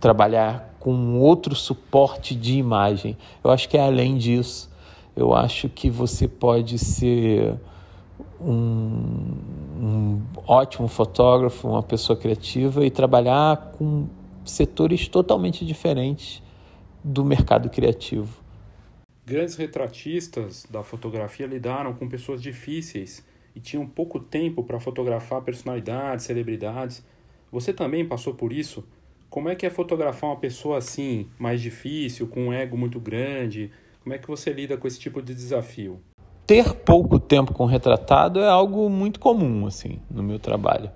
trabalhar 0.00 0.74
com 0.78 1.18
outro 1.18 1.54
suporte 1.54 2.34
de 2.34 2.58
imagem. 2.58 3.16
Eu 3.42 3.50
acho 3.50 3.68
que 3.68 3.78
é 3.78 3.80
além 3.80 4.18
disso. 4.18 4.70
Eu 5.16 5.32
acho 5.32 5.68
que 5.68 5.88
você 5.88 6.26
pode 6.26 6.78
ser 6.78 7.54
um, 8.40 9.34
um 9.80 10.22
ótimo 10.46 10.88
fotógrafo, 10.88 11.68
uma 11.68 11.82
pessoa 11.82 12.18
criativa 12.18 12.84
e 12.84 12.90
trabalhar 12.90 13.72
com 13.78 14.06
setores 14.44 15.08
totalmente 15.08 15.64
diferentes 15.64 16.42
do 17.02 17.24
mercado 17.24 17.68
criativo. 17.70 18.42
Grandes 19.26 19.56
retratistas 19.56 20.66
da 20.68 20.82
fotografia 20.82 21.46
lidaram 21.46 21.94
com 21.94 22.08
pessoas 22.08 22.42
difíceis 22.42 23.24
e 23.54 23.60
tinham 23.60 23.86
pouco 23.86 24.18
tempo 24.18 24.62
para 24.62 24.80
fotografar 24.80 25.40
personalidades, 25.42 26.26
celebridades. 26.26 27.04
Você 27.50 27.72
também 27.72 28.06
passou 28.06 28.34
por 28.34 28.52
isso? 28.52 28.84
Como 29.30 29.48
é 29.48 29.54
que 29.54 29.64
é 29.64 29.70
fotografar 29.70 30.30
uma 30.30 30.36
pessoa 30.36 30.78
assim, 30.78 31.28
mais 31.38 31.60
difícil, 31.60 32.26
com 32.26 32.48
um 32.48 32.52
ego 32.52 32.76
muito 32.76 33.00
grande? 33.00 33.70
Como 34.04 34.14
é 34.14 34.18
que 34.18 34.28
você 34.28 34.52
lida 34.52 34.76
com 34.76 34.86
esse 34.86 35.00
tipo 35.00 35.22
de 35.22 35.34
desafio? 35.34 35.98
Ter 36.46 36.74
pouco 36.74 37.18
tempo 37.18 37.54
com 37.54 37.64
retratado 37.64 38.38
é 38.38 38.46
algo 38.46 38.90
muito 38.90 39.18
comum 39.18 39.66
assim 39.66 39.98
no 40.10 40.22
meu 40.22 40.38
trabalho. 40.38 40.90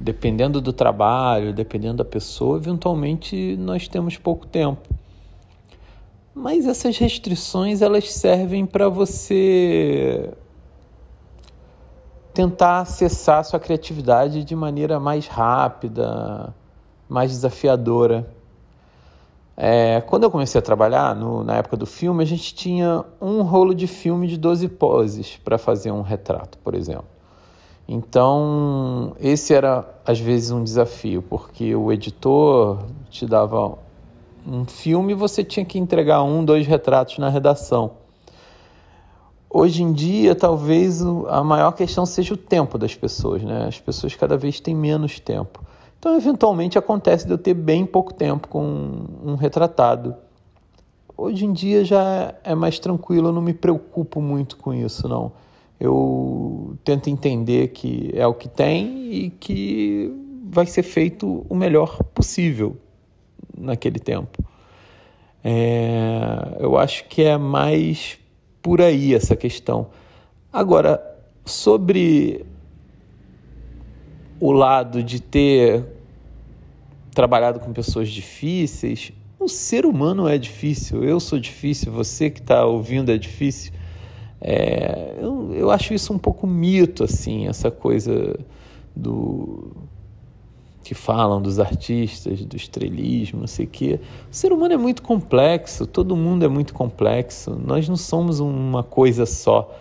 Dependendo 0.00 0.60
do 0.60 0.72
trabalho, 0.72 1.54
dependendo 1.54 1.98
da 1.98 2.04
pessoa, 2.04 2.56
eventualmente 2.56 3.56
nós 3.56 3.86
temos 3.86 4.16
pouco 4.16 4.48
tempo. 4.48 4.82
Mas 6.34 6.66
essas 6.66 6.98
restrições 6.98 7.80
elas 7.80 8.12
servem 8.12 8.66
para 8.66 8.88
você 8.88 10.34
tentar 12.32 12.80
acessar 12.80 13.44
sua 13.44 13.60
criatividade 13.60 14.42
de 14.42 14.56
maneira 14.56 14.98
mais 14.98 15.28
rápida, 15.28 16.52
mais 17.08 17.30
desafiadora. 17.30 18.33
É, 19.56 20.00
quando 20.00 20.24
eu 20.24 20.30
comecei 20.30 20.58
a 20.58 20.62
trabalhar, 20.62 21.14
no, 21.14 21.44
na 21.44 21.56
época 21.56 21.76
do 21.76 21.86
filme, 21.86 22.22
a 22.22 22.26
gente 22.26 22.54
tinha 22.54 23.04
um 23.20 23.42
rolo 23.42 23.74
de 23.74 23.86
filme 23.86 24.26
de 24.26 24.36
12 24.36 24.68
poses 24.68 25.40
para 25.44 25.58
fazer 25.58 25.92
um 25.92 26.02
retrato, 26.02 26.58
por 26.58 26.74
exemplo. 26.74 27.06
Então, 27.86 29.14
esse 29.20 29.54
era 29.54 29.86
às 30.04 30.18
vezes 30.18 30.50
um 30.50 30.64
desafio, 30.64 31.22
porque 31.22 31.74
o 31.74 31.92
editor 31.92 32.78
te 33.10 33.26
dava 33.26 33.78
um 34.46 34.64
filme 34.64 35.12
e 35.12 35.14
você 35.14 35.44
tinha 35.44 35.64
que 35.64 35.78
entregar 35.78 36.22
um, 36.22 36.44
dois 36.44 36.66
retratos 36.66 37.18
na 37.18 37.28
redação 37.28 37.92
hoje 39.54 39.84
em 39.84 39.92
dia, 39.92 40.34
talvez 40.34 41.00
a 41.28 41.44
maior 41.44 41.70
questão 41.70 42.04
seja 42.04 42.34
o 42.34 42.36
tempo 42.36 42.76
das 42.76 42.96
pessoas, 42.96 43.40
né? 43.44 43.66
As 43.68 43.78
pessoas 43.78 44.16
cada 44.16 44.36
vez 44.36 44.58
têm 44.58 44.74
menos 44.74 45.20
tempo. 45.20 45.62
Então, 46.04 46.18
eventualmente, 46.18 46.76
acontece 46.76 47.24
de 47.26 47.32
eu 47.32 47.38
ter 47.38 47.54
bem 47.54 47.86
pouco 47.86 48.12
tempo 48.12 48.46
com 48.46 49.06
um 49.24 49.36
retratado. 49.36 50.14
Hoje 51.16 51.46
em 51.46 51.52
dia 51.54 51.82
já 51.82 52.34
é 52.44 52.54
mais 52.54 52.78
tranquilo, 52.78 53.28
eu 53.28 53.32
não 53.32 53.40
me 53.40 53.54
preocupo 53.54 54.20
muito 54.20 54.58
com 54.58 54.74
isso, 54.74 55.08
não. 55.08 55.32
eu 55.80 56.76
tento 56.84 57.08
entender 57.08 57.68
que 57.68 58.10
é 58.12 58.26
o 58.26 58.34
que 58.34 58.50
tem 58.50 59.14
e 59.14 59.30
que 59.30 60.12
vai 60.50 60.66
ser 60.66 60.82
feito 60.82 61.46
o 61.48 61.54
melhor 61.54 62.02
possível 62.12 62.76
naquele 63.56 63.98
tempo. 63.98 64.44
É, 65.42 66.58
eu 66.60 66.76
acho 66.76 67.08
que 67.08 67.22
é 67.22 67.38
mais 67.38 68.18
por 68.60 68.82
aí 68.82 69.14
essa 69.14 69.34
questão. 69.34 69.86
Agora, 70.52 71.02
sobre 71.46 72.44
o 74.38 74.52
lado 74.52 75.02
de 75.02 75.18
ter 75.18 75.93
trabalhado 77.14 77.60
com 77.60 77.72
pessoas 77.72 78.10
difíceis, 78.10 79.12
o 79.38 79.48
ser 79.48 79.86
humano 79.86 80.28
é 80.28 80.36
difícil, 80.38 81.04
eu 81.04 81.20
sou 81.20 81.38
difícil, 81.38 81.92
você 81.92 82.30
que 82.30 82.40
está 82.40 82.64
ouvindo 82.64 83.10
é 83.12 83.18
difícil. 83.18 83.72
É, 84.40 85.14
eu, 85.20 85.54
eu 85.54 85.70
acho 85.70 85.94
isso 85.94 86.12
um 86.12 86.18
pouco 86.18 86.46
mito, 86.46 87.04
assim, 87.04 87.46
essa 87.46 87.70
coisa 87.70 88.38
do 88.94 89.72
que 90.82 90.94
falam 90.94 91.40
dos 91.40 91.58
artistas, 91.58 92.44
do 92.44 92.56
estrelismo, 92.56 93.40
não 93.40 93.46
sei 93.46 93.64
o 93.64 93.68
quê. 93.68 93.98
O 94.30 94.34
ser 94.34 94.52
humano 94.52 94.74
é 94.74 94.76
muito 94.76 95.02
complexo, 95.02 95.86
todo 95.86 96.14
mundo 96.14 96.44
é 96.44 96.48
muito 96.48 96.74
complexo, 96.74 97.58
nós 97.66 97.88
não 97.88 97.96
somos 97.96 98.38
uma 98.38 98.82
coisa 98.82 99.24
só. 99.24 99.74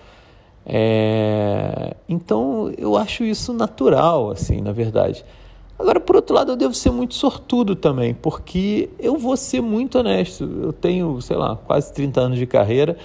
É... 0.66 1.96
Então 2.08 2.72
eu 2.78 2.96
acho 2.98 3.26
isso 3.26 3.52
natural, 3.52 4.32
assim, 4.32 4.62
na 4.62 4.72
verdade. 4.72 5.26
Agora, 5.78 6.00
por 6.00 6.16
outro 6.16 6.36
lado, 6.36 6.52
eu 6.52 6.56
devo 6.56 6.74
ser 6.74 6.92
muito 6.92 7.16
sortudo 7.16 7.76
também, 7.76 8.14
porque 8.14 8.90
eu 9.00 9.18
vou 9.18 9.36
ser 9.36 9.62
muito 9.62 9.98
honesto. 9.98 10.44
Eu 10.44 10.72
tenho, 10.72 11.20
sei 11.22 11.36
lá, 11.36 11.56
quase 11.56 11.92
30 11.94 12.22
anos 12.22 12.38
de 12.38 12.46
carreira 12.46 12.98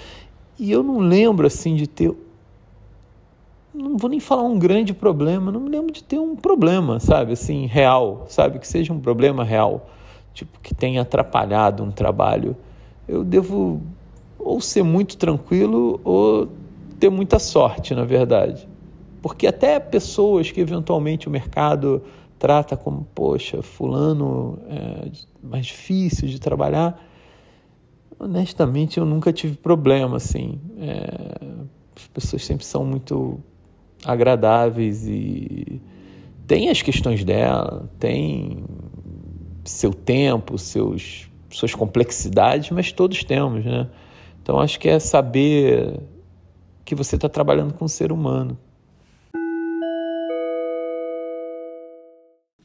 e 0.58 0.70
eu 0.70 0.82
não 0.82 0.98
lembro, 0.98 1.46
assim, 1.46 1.74
de 1.74 1.86
ter 1.86 2.14
não 3.72 3.96
vou 3.96 4.10
nem 4.10 4.18
falar 4.18 4.42
um 4.42 4.58
grande 4.58 4.92
problema, 4.92 5.52
não 5.52 5.60
me 5.60 5.70
lembro 5.70 5.92
de 5.92 6.02
ter 6.02 6.18
um 6.18 6.34
problema, 6.34 6.98
sabe, 6.98 7.32
assim, 7.32 7.66
real, 7.66 8.24
sabe, 8.28 8.58
que 8.58 8.66
seja 8.66 8.92
um 8.92 8.98
problema 8.98 9.44
real, 9.44 9.88
tipo, 10.34 10.58
que 10.60 10.74
tenha 10.74 11.02
atrapalhado 11.02 11.84
um 11.84 11.90
trabalho. 11.90 12.56
Eu 13.06 13.22
devo 13.22 13.80
ou 14.38 14.60
ser 14.60 14.82
muito 14.82 15.16
tranquilo 15.16 16.00
ou 16.02 16.48
ter 16.98 17.10
muita 17.10 17.38
sorte, 17.38 17.94
na 17.94 18.04
verdade. 18.04 18.68
Porque 19.22 19.46
até 19.46 19.78
pessoas 19.78 20.50
que 20.50 20.60
eventualmente 20.60 21.28
o 21.28 21.30
mercado 21.30 22.02
trata 22.38 22.76
como, 22.76 23.06
poxa, 23.14 23.62
fulano 23.62 24.58
é 24.68 25.10
mais 25.42 25.66
difícil 25.66 26.28
de 26.28 26.38
trabalhar, 26.38 27.00
honestamente 28.18 28.98
eu 28.98 29.04
nunca 29.04 29.32
tive 29.32 29.56
problema, 29.56 30.16
assim. 30.16 30.60
É, 30.78 31.58
as 31.96 32.06
pessoas 32.08 32.44
sempre 32.44 32.64
são 32.64 32.84
muito 32.84 33.40
agradáveis 34.04 35.06
e 35.06 35.80
tem 36.46 36.68
as 36.68 36.80
questões 36.80 37.24
dela, 37.24 37.90
tem 37.98 38.64
seu 39.64 39.92
tempo, 39.92 40.56
seus, 40.56 41.28
suas 41.50 41.74
complexidades, 41.74 42.70
mas 42.70 42.92
todos 42.92 43.22
temos, 43.24 43.64
né? 43.64 43.88
Então 44.42 44.58
acho 44.58 44.78
que 44.78 44.88
é 44.88 44.98
saber 44.98 46.00
que 46.84 46.94
você 46.94 47.16
está 47.16 47.28
trabalhando 47.28 47.74
com 47.74 47.84
um 47.84 47.88
ser 47.88 48.10
humano. 48.10 48.56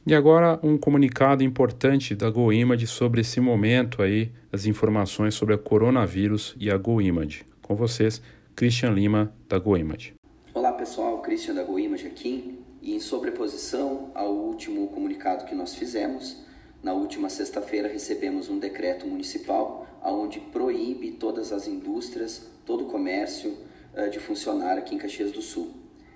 E 0.06 0.14
agora 0.14 0.60
um 0.62 0.76
comunicado 0.76 1.42
importante 1.42 2.14
da 2.14 2.28
GoImage 2.28 2.86
sobre 2.86 3.22
esse 3.22 3.40
momento 3.40 4.02
aí, 4.02 4.30
as 4.52 4.66
informações 4.66 5.34
sobre 5.34 5.54
a 5.54 5.58
coronavírus 5.58 6.54
e 6.60 6.70
a 6.70 6.76
GoImage. 6.76 7.46
Com 7.62 7.74
vocês, 7.74 8.20
Christian 8.54 8.90
Lima, 8.90 9.34
da 9.48 9.58
GoImage. 9.58 10.12
Olá 10.52 10.72
pessoal, 10.72 11.22
Christian 11.22 11.54
da 11.54 11.64
GoImage 11.64 12.06
aqui 12.06 12.58
e 12.82 12.94
em 12.94 13.00
sobreposição 13.00 14.10
ao 14.14 14.30
último 14.30 14.88
comunicado 14.88 15.46
que 15.46 15.54
nós 15.54 15.74
fizemos, 15.74 16.44
na 16.82 16.92
última 16.92 17.30
sexta-feira 17.30 17.88
recebemos 17.88 18.50
um 18.50 18.58
decreto 18.58 19.06
municipal 19.06 19.86
onde 20.04 20.38
proíbe 20.38 21.12
todas 21.12 21.50
as 21.50 21.66
indústrias, 21.66 22.46
todo 22.66 22.84
o 22.84 22.90
comércio 22.90 23.56
uh, 23.96 24.10
de 24.10 24.18
funcionar 24.18 24.76
aqui 24.76 24.94
em 24.94 24.98
Caxias 24.98 25.32
do 25.32 25.40
Sul. 25.40 25.70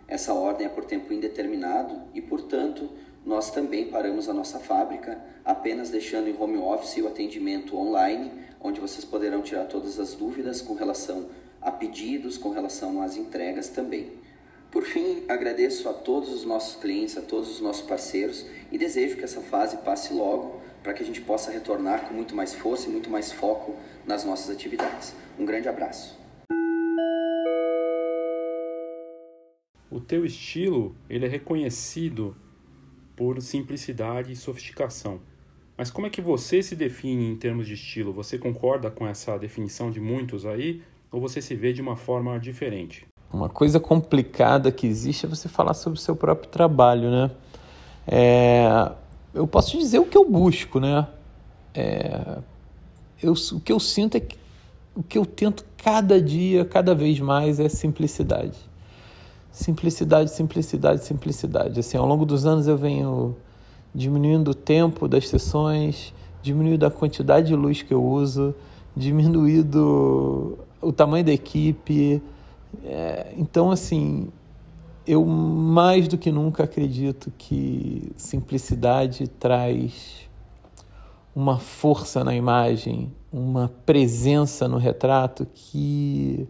Essa 0.07 0.33
ordem 0.33 0.67
é 0.67 0.71
por 0.71 0.87
tempo 0.87 1.13
indeterminado 1.13 2.01
e, 2.15 2.23
portanto, 2.23 2.89
nós 3.29 3.51
também 3.51 3.85
paramos 3.85 4.27
a 4.27 4.33
nossa 4.33 4.59
fábrica, 4.59 5.23
apenas 5.45 5.91
deixando 5.91 6.31
em 6.31 6.41
home 6.41 6.57
office 6.57 6.97
o 6.97 7.07
atendimento 7.07 7.77
online, 7.77 8.33
onde 8.59 8.81
vocês 8.81 9.05
poderão 9.05 9.43
tirar 9.43 9.67
todas 9.67 10.01
as 10.01 10.15
dúvidas 10.15 10.63
com 10.63 10.73
relação 10.73 11.29
a 11.61 11.71
pedidos, 11.71 12.39
com 12.39 12.49
relação 12.49 13.03
às 13.03 13.19
entregas 13.19 13.69
também. 13.69 14.13
Por 14.71 14.83
fim, 14.83 15.25
agradeço 15.29 15.91
a 15.91 15.93
todos 15.93 16.33
os 16.33 16.47
nossos 16.47 16.81
clientes, 16.81 17.19
a 17.19 17.21
todos 17.21 17.51
os 17.51 17.61
nossos 17.61 17.83
parceiros 17.83 18.47
e 18.73 18.79
desejo 18.79 19.19
que 19.19 19.25
essa 19.25 19.43
fase 19.43 19.77
passe 19.77 20.15
logo 20.15 20.63
para 20.83 20.95
que 20.95 21.03
a 21.03 21.07
gente 21.07 21.21
possa 21.21 21.51
retornar 21.51 22.09
com 22.09 22.15
muito 22.15 22.35
mais 22.35 22.55
força 22.55 22.89
e 22.89 22.91
muito 22.91 23.11
mais 23.11 23.31
foco 23.31 23.77
nas 24.07 24.25
nossas 24.25 24.49
atividades. 24.49 25.13
Um 25.39 25.45
grande 25.45 25.69
abraço. 25.69 26.19
O 29.91 30.01
teu 30.01 30.25
estilo, 30.25 30.97
ele 31.11 31.27
é 31.27 31.29
reconhecido 31.29 32.35
por 33.19 33.43
simplicidade 33.43 34.31
e 34.31 34.37
sofisticação. 34.37 35.19
Mas 35.77 35.91
como 35.91 36.07
é 36.07 36.11
que 36.11 36.21
você 36.21 36.63
se 36.63 36.77
define 36.77 37.29
em 37.29 37.35
termos 37.37 37.67
de 37.67 37.75
estilo? 37.75 38.13
Você 38.13 38.39
concorda 38.39 38.93
com 38.93 39.05
essa 39.09 39.37
definição 39.37 39.91
de 39.91 40.01
muitos 40.01 40.47
aí 40.47 40.83
ou 41.11 41.21
você 41.21 41.43
se 41.43 41.57
vê 41.57 41.73
de 41.73 41.83
uma 41.83 41.97
forma 41.97 42.39
diferente? 42.39 43.09
Uma 43.33 43.49
coisa 43.49 43.81
complicada 43.81 44.71
que 44.71 44.87
existe 44.87 45.27
é 45.27 45.29
você 45.29 45.49
falar 45.49 45.75
sobre 45.75 45.99
o 45.99 46.01
seu 46.01 46.15
próprio 46.15 46.49
trabalho, 46.49 47.11
né? 47.11 47.31
É, 48.07 48.93
eu 49.35 49.49
posso 49.49 49.77
dizer 49.77 49.99
o 49.99 50.05
que 50.05 50.17
eu 50.17 50.25
busco, 50.25 50.79
né? 50.79 51.09
É, 51.75 52.39
eu, 53.21 53.33
o 53.33 53.61
que 53.61 53.73
eu 53.73 53.81
sinto 53.81 54.17
é 54.17 54.21
que 54.21 54.39
o 54.95 55.03
que 55.03 55.19
eu 55.19 55.27
tento 55.27 55.65
cada 55.77 56.21
dia, 56.23 56.65
cada 56.65 56.95
vez 56.95 57.19
mais, 57.19 57.59
é 57.59 57.69
simplicidade. 57.69 58.68
Simplicidade, 59.51 60.31
simplicidade, 60.31 61.05
simplicidade. 61.05 61.81
Assim, 61.81 61.97
ao 61.97 62.07
longo 62.07 62.25
dos 62.25 62.47
anos 62.47 62.67
eu 62.67 62.77
venho 62.77 63.37
diminuindo 63.95 64.53
o 64.53 64.55
tempo 64.55 65.09
das 65.09 65.29
sessões, 65.29 66.13
diminuindo 66.43 66.85
a 66.87 66.91
quantidade 66.91 67.49
de 67.49 67.57
luz 67.57 67.83
que 67.83 67.93
eu 67.93 68.05
uso, 68.05 68.55
diminuindo 68.97 70.59
o 70.81 70.93
tamanho 70.93 71.25
da 71.25 71.33
equipe, 71.33 72.23
é, 72.85 73.33
então, 73.37 73.71
assim, 73.71 74.29
eu 75.07 75.25
mais 75.25 76.07
do 76.07 76.19
que 76.19 76.31
nunca 76.31 76.65
acredito 76.65 77.33
que 77.37 78.13
simplicidade 78.17 79.27
traz 79.29 80.29
uma 81.35 81.59
força 81.59 82.25
na 82.25 82.35
imagem, 82.35 83.13
uma 83.33 83.71
presença 83.87 84.69
no 84.69 84.77
retrato 84.77 85.47
que 85.55 86.49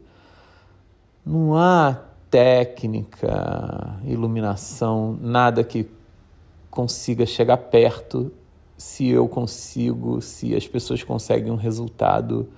não 1.25 1.55
há 1.55 2.01
técnica, 2.31 3.99
iluminação, 4.05 5.19
nada 5.21 5.65
que 5.65 5.89
consiga 6.71 7.27
chegar 7.27 7.57
perto 7.57 8.31
se 8.77 9.09
eu 9.09 9.27
consigo, 9.29 10.21
se 10.21 10.55
as 10.55 10.67
pessoas 10.67 11.03
conseguem 11.03 11.51
um 11.51 11.57
resultado 11.57 12.49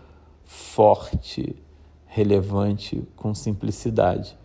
forte 0.44 1.56
relevante 2.06 3.02
com 3.16 3.34
simplicidade. 3.34 4.36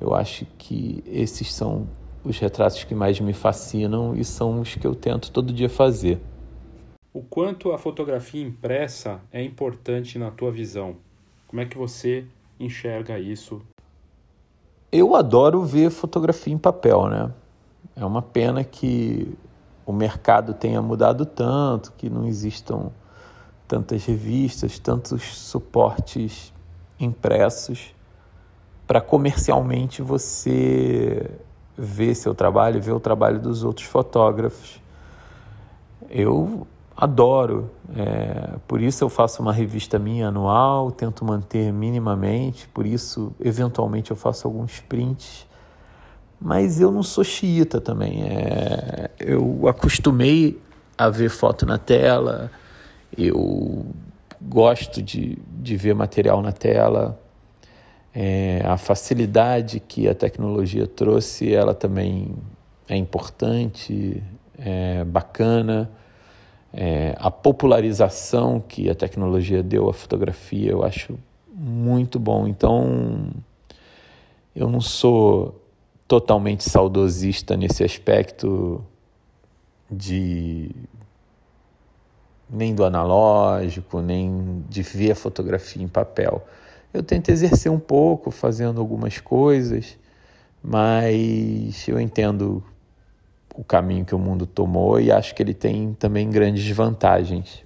Eu 0.00 0.14
acho 0.14 0.46
que 0.56 1.02
esses 1.06 1.52
são 1.52 1.88
os 2.22 2.38
retratos 2.38 2.84
que 2.84 2.94
mais 2.94 3.18
me 3.18 3.32
fascinam 3.32 4.14
e 4.14 4.24
são 4.24 4.60
os 4.60 4.74
que 4.74 4.86
eu 4.86 4.94
tento 4.94 5.32
todo 5.32 5.52
dia 5.52 5.68
fazer. 5.68 6.20
O 7.12 7.22
quanto 7.22 7.72
a 7.72 7.78
fotografia 7.78 8.42
impressa 8.42 9.20
é 9.32 9.42
importante 9.42 10.18
na 10.18 10.30
tua 10.30 10.52
visão? 10.52 10.96
Como 11.48 11.60
é 11.60 11.66
que 11.66 11.76
você 11.76 12.24
enxerga 12.58 13.18
isso? 13.18 13.60
Eu 14.92 15.14
adoro 15.14 15.62
ver 15.62 15.90
fotografia 15.90 16.52
em 16.52 16.58
papel, 16.58 17.06
né? 17.08 17.30
É 17.94 18.04
uma 18.04 18.22
pena 18.22 18.64
que 18.64 19.36
o 19.86 19.92
mercado 19.92 20.52
tenha 20.52 20.82
mudado 20.82 21.24
tanto, 21.24 21.92
que 21.96 22.10
não 22.10 22.26
existam 22.26 22.90
tantas 23.68 24.04
revistas, 24.04 24.78
tantos 24.78 25.36
suportes 25.36 26.52
impressos 26.98 27.94
para 28.86 29.00
comercialmente 29.00 30.02
você 30.02 31.30
ver 31.78 32.16
seu 32.16 32.34
trabalho, 32.34 32.82
ver 32.82 32.92
o 32.92 32.98
trabalho 32.98 33.38
dos 33.38 33.62
outros 33.62 33.86
fotógrafos. 33.86 34.82
Eu 36.08 36.66
adoro, 36.96 37.70
é, 37.96 38.56
por 38.68 38.80
isso 38.80 39.02
eu 39.02 39.08
faço 39.08 39.42
uma 39.42 39.52
revista 39.52 39.98
minha 39.98 40.28
anual, 40.28 40.90
tento 40.90 41.24
manter 41.24 41.72
minimamente, 41.72 42.68
por 42.68 42.86
isso 42.86 43.32
eventualmente 43.40 44.10
eu 44.10 44.16
faço 44.16 44.46
alguns 44.46 44.80
prints, 44.80 45.46
mas 46.40 46.80
eu 46.80 46.90
não 46.90 47.02
sou 47.02 47.24
xiita 47.24 47.80
também. 47.80 48.22
É, 48.24 49.10
eu 49.18 49.66
acostumei 49.68 50.60
a 50.96 51.08
ver 51.08 51.30
foto 51.30 51.64
na 51.64 51.78
tela, 51.78 52.50
eu 53.16 53.86
gosto 54.40 55.02
de, 55.02 55.38
de 55.48 55.76
ver 55.76 55.94
material 55.94 56.40
na 56.40 56.52
tela. 56.52 57.20
É, 58.12 58.62
a 58.64 58.76
facilidade 58.76 59.78
que 59.78 60.08
a 60.08 60.14
tecnologia 60.14 60.86
trouxe, 60.86 61.52
ela 61.52 61.74
também 61.74 62.34
é 62.88 62.96
importante, 62.96 64.22
é 64.58 65.04
bacana. 65.04 65.90
É, 66.72 67.16
a 67.18 67.30
popularização 67.30 68.60
que 68.60 68.88
a 68.88 68.94
tecnologia 68.94 69.62
deu 69.62 69.88
à 69.88 69.92
fotografia, 69.92 70.70
eu 70.70 70.84
acho 70.84 71.18
muito 71.52 72.18
bom. 72.18 72.46
Então, 72.46 73.30
eu 74.54 74.68
não 74.68 74.80
sou 74.80 75.60
totalmente 76.06 76.68
saudosista 76.68 77.56
nesse 77.56 77.84
aspecto 77.84 78.84
de 79.90 80.70
nem 82.48 82.74
do 82.74 82.84
analógico, 82.84 84.00
nem 84.00 84.64
de 84.68 84.82
ver 84.82 85.12
a 85.12 85.14
fotografia 85.14 85.82
em 85.82 85.88
papel. 85.88 86.44
Eu 86.92 87.02
tento 87.02 87.28
exercer 87.28 87.70
um 87.70 87.78
pouco, 87.78 88.30
fazendo 88.30 88.80
algumas 88.80 89.20
coisas, 89.20 89.96
mas 90.62 91.86
eu 91.86 92.00
entendo 92.00 92.62
o 93.60 93.64
caminho 93.64 94.06
que 94.06 94.14
o 94.14 94.18
mundo 94.18 94.46
tomou 94.46 94.98
e 94.98 95.12
acho 95.12 95.34
que 95.34 95.42
ele 95.42 95.52
tem 95.52 95.92
também 95.92 96.30
grandes 96.30 96.66
vantagens. 96.74 97.62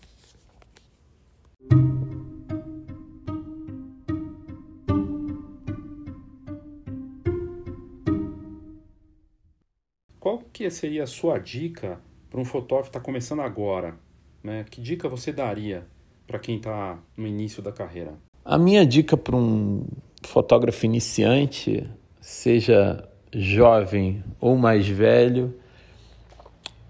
Qual 10.19 10.43
que 10.53 10.69
seria 10.69 11.05
a 11.05 11.07
sua 11.07 11.39
dica 11.39 12.01
para 12.29 12.41
um 12.41 12.45
fotógrafo 12.45 12.91
que 12.91 12.97
está 12.97 13.01
começando 13.01 13.43
agora? 13.43 13.95
Né? 14.43 14.65
Que 14.69 14.81
dica 14.81 15.09
você 15.09 15.33
daria 15.33 15.87
para 16.27 16.41
quem 16.41 16.57
está 16.57 16.99
no 17.17 17.29
início 17.29 17.63
da 17.63 17.71
carreira? 17.71 18.15
A 18.45 18.59
minha 18.59 18.85
dica 18.85 19.17
para 19.17 19.37
um 19.37 19.87
fotógrafo 20.25 20.85
iniciante, 20.87 21.89
seja 22.21 23.09
jovem 23.33 24.25
ou 24.41 24.57
mais 24.57 24.89
velho, 24.89 25.55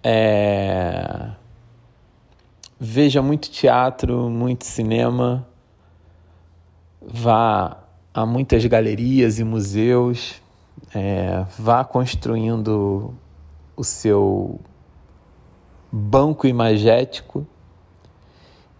é... 0.04 1.30
veja 2.78 3.22
muito 3.22 3.50
teatro, 3.50 4.28
muito 4.28 4.66
cinema, 4.66 5.46
vá 7.00 7.78
a 8.12 8.26
muitas 8.26 8.64
galerias 8.66 9.38
e 9.38 9.44
museus, 9.44 10.42
é... 10.94 11.46
vá 11.58 11.82
construindo 11.82 13.14
o 13.74 13.82
seu 13.82 14.60
banco 15.90 16.46
imagético 16.46 17.46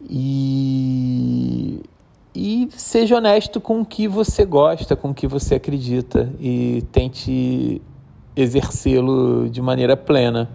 e, 0.03 1.81
e 2.35 2.69
seja 2.73 3.17
honesto 3.17 3.61
com 3.61 3.81
o 3.81 3.87
que 3.87 4.07
você 4.07 4.45
gosta, 4.45 4.95
com 4.95 5.11
o 5.11 5.15
que 5.15 5.27
você 5.27 5.55
acredita 5.55 6.31
e 6.39 6.85
tente 6.93 7.81
exercê-lo 8.37 9.49
de 9.49 9.63
maneira 9.63 9.97
plena 9.97 10.51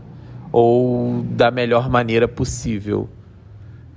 ou 0.51 1.21
da 1.23 1.51
melhor 1.51 1.89
maneira 1.89 2.27
possível. 2.27 3.09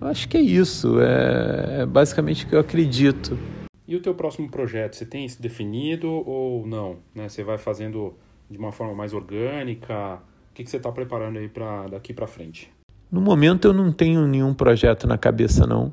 Eu 0.01 0.09
acho 0.09 0.29
que 0.29 0.37
é 0.37 0.41
isso, 0.41 1.01
é, 1.01 1.83
é 1.83 1.87
basicamente 1.87 2.45
o 2.45 2.49
que 2.49 2.55
eu 2.55 2.61
acredito. 2.61 3.39
E 3.87 3.97
o 3.97 4.01
teu 4.01 4.15
próximo 4.15 4.49
projeto, 4.49 4.97
você 4.97 5.05
tem 5.05 5.25
isso 5.25 5.41
definido 5.41 6.09
ou 6.09 6.67
não? 6.67 6.97
Né? 7.15 7.29
Você 7.29 7.43
vai 7.45 7.59
fazendo 7.59 8.15
de 8.51 8.59
uma 8.59 8.73
forma 8.73 8.95
mais 8.95 9.13
orgânica? 9.13 10.17
O 10.51 10.55
que, 10.55 10.65
que 10.65 10.71
você 10.71 10.77
está 10.77 10.91
preparando 10.91 11.39
aí 11.39 11.49
para 11.49 11.89
daqui 11.89 12.13
para 12.13 12.27
frente? 12.27 12.71
No 13.11 13.21
momento 13.21 13.69
eu 13.69 13.73
não 13.73 13.93
tenho 13.93 14.27
nenhum 14.27 14.55
projeto 14.55 15.07
na 15.07 15.19
cabeça 15.19 15.67
não. 15.67 15.93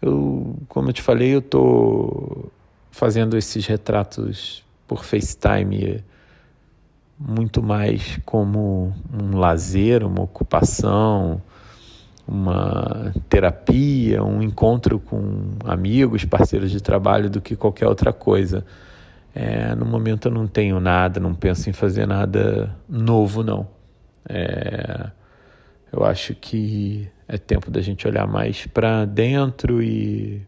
Eu, 0.00 0.56
como 0.68 0.88
eu 0.88 0.92
te 0.92 1.02
falei, 1.02 1.34
eu 1.34 1.38
estou 1.38 2.50
fazendo 2.90 3.36
esses 3.36 3.66
retratos 3.66 4.64
por 4.86 5.04
FaceTime 5.04 6.04
muito 7.26 7.62
mais 7.62 8.18
como 8.24 8.92
um 9.12 9.36
lazer, 9.36 10.04
uma 10.04 10.22
ocupação, 10.22 11.40
uma 12.26 13.12
terapia, 13.28 14.22
um 14.22 14.42
encontro 14.42 14.98
com 14.98 15.50
amigos, 15.64 16.24
parceiros 16.24 16.70
de 16.70 16.80
trabalho 16.80 17.30
do 17.30 17.40
que 17.40 17.54
qualquer 17.54 17.86
outra 17.86 18.12
coisa. 18.12 18.64
É, 19.34 19.74
no 19.74 19.86
momento 19.86 20.28
eu 20.28 20.32
não 20.32 20.46
tenho 20.46 20.78
nada, 20.80 21.20
não 21.20 21.34
penso 21.34 21.70
em 21.70 21.72
fazer 21.72 22.06
nada 22.06 22.74
novo, 22.88 23.42
não. 23.42 23.66
É, 24.28 25.10
eu 25.92 26.04
acho 26.04 26.34
que 26.34 27.08
é 27.28 27.38
tempo 27.38 27.70
da 27.70 27.80
gente 27.80 28.06
olhar 28.06 28.26
mais 28.26 28.66
para 28.66 29.04
dentro 29.04 29.82
e 29.82 30.42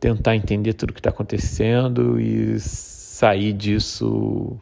tentar 0.00 0.34
entender 0.34 0.72
tudo 0.72 0.90
o 0.90 0.92
que 0.92 1.00
está 1.00 1.10
acontecendo 1.10 2.18
e 2.18 2.58
sair 2.58 3.52
disso 3.52 4.58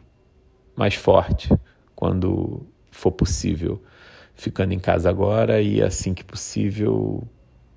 mais 0.80 0.94
forte 0.94 1.52
quando 1.94 2.66
for 2.90 3.12
possível. 3.12 3.82
Ficando 4.34 4.72
em 4.72 4.78
casa 4.78 5.10
agora 5.10 5.60
e 5.60 5.82
assim 5.82 6.14
que 6.14 6.24
possível 6.24 7.22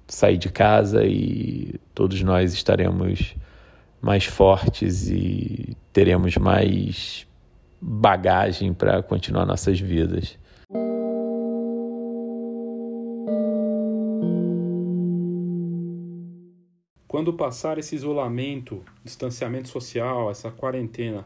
sair 0.07 0.37
de 0.37 0.49
casa 0.49 1.03
e 1.03 1.75
todos 1.93 2.21
nós 2.21 2.53
estaremos 2.53 3.35
mais 4.01 4.23
fortes 4.23 5.09
e 5.09 5.75
teremos 5.91 6.37
mais 6.37 7.27
bagagem 7.81 8.73
para 8.73 9.03
continuar 9.03 9.45
nossas 9.45 9.77
vidas. 9.81 10.39
Quando 17.05 17.33
passar 17.33 17.77
esse 17.77 17.95
isolamento, 17.95 18.81
distanciamento 19.03 19.67
social, 19.67 20.31
essa 20.31 20.49
quarentena, 20.49 21.25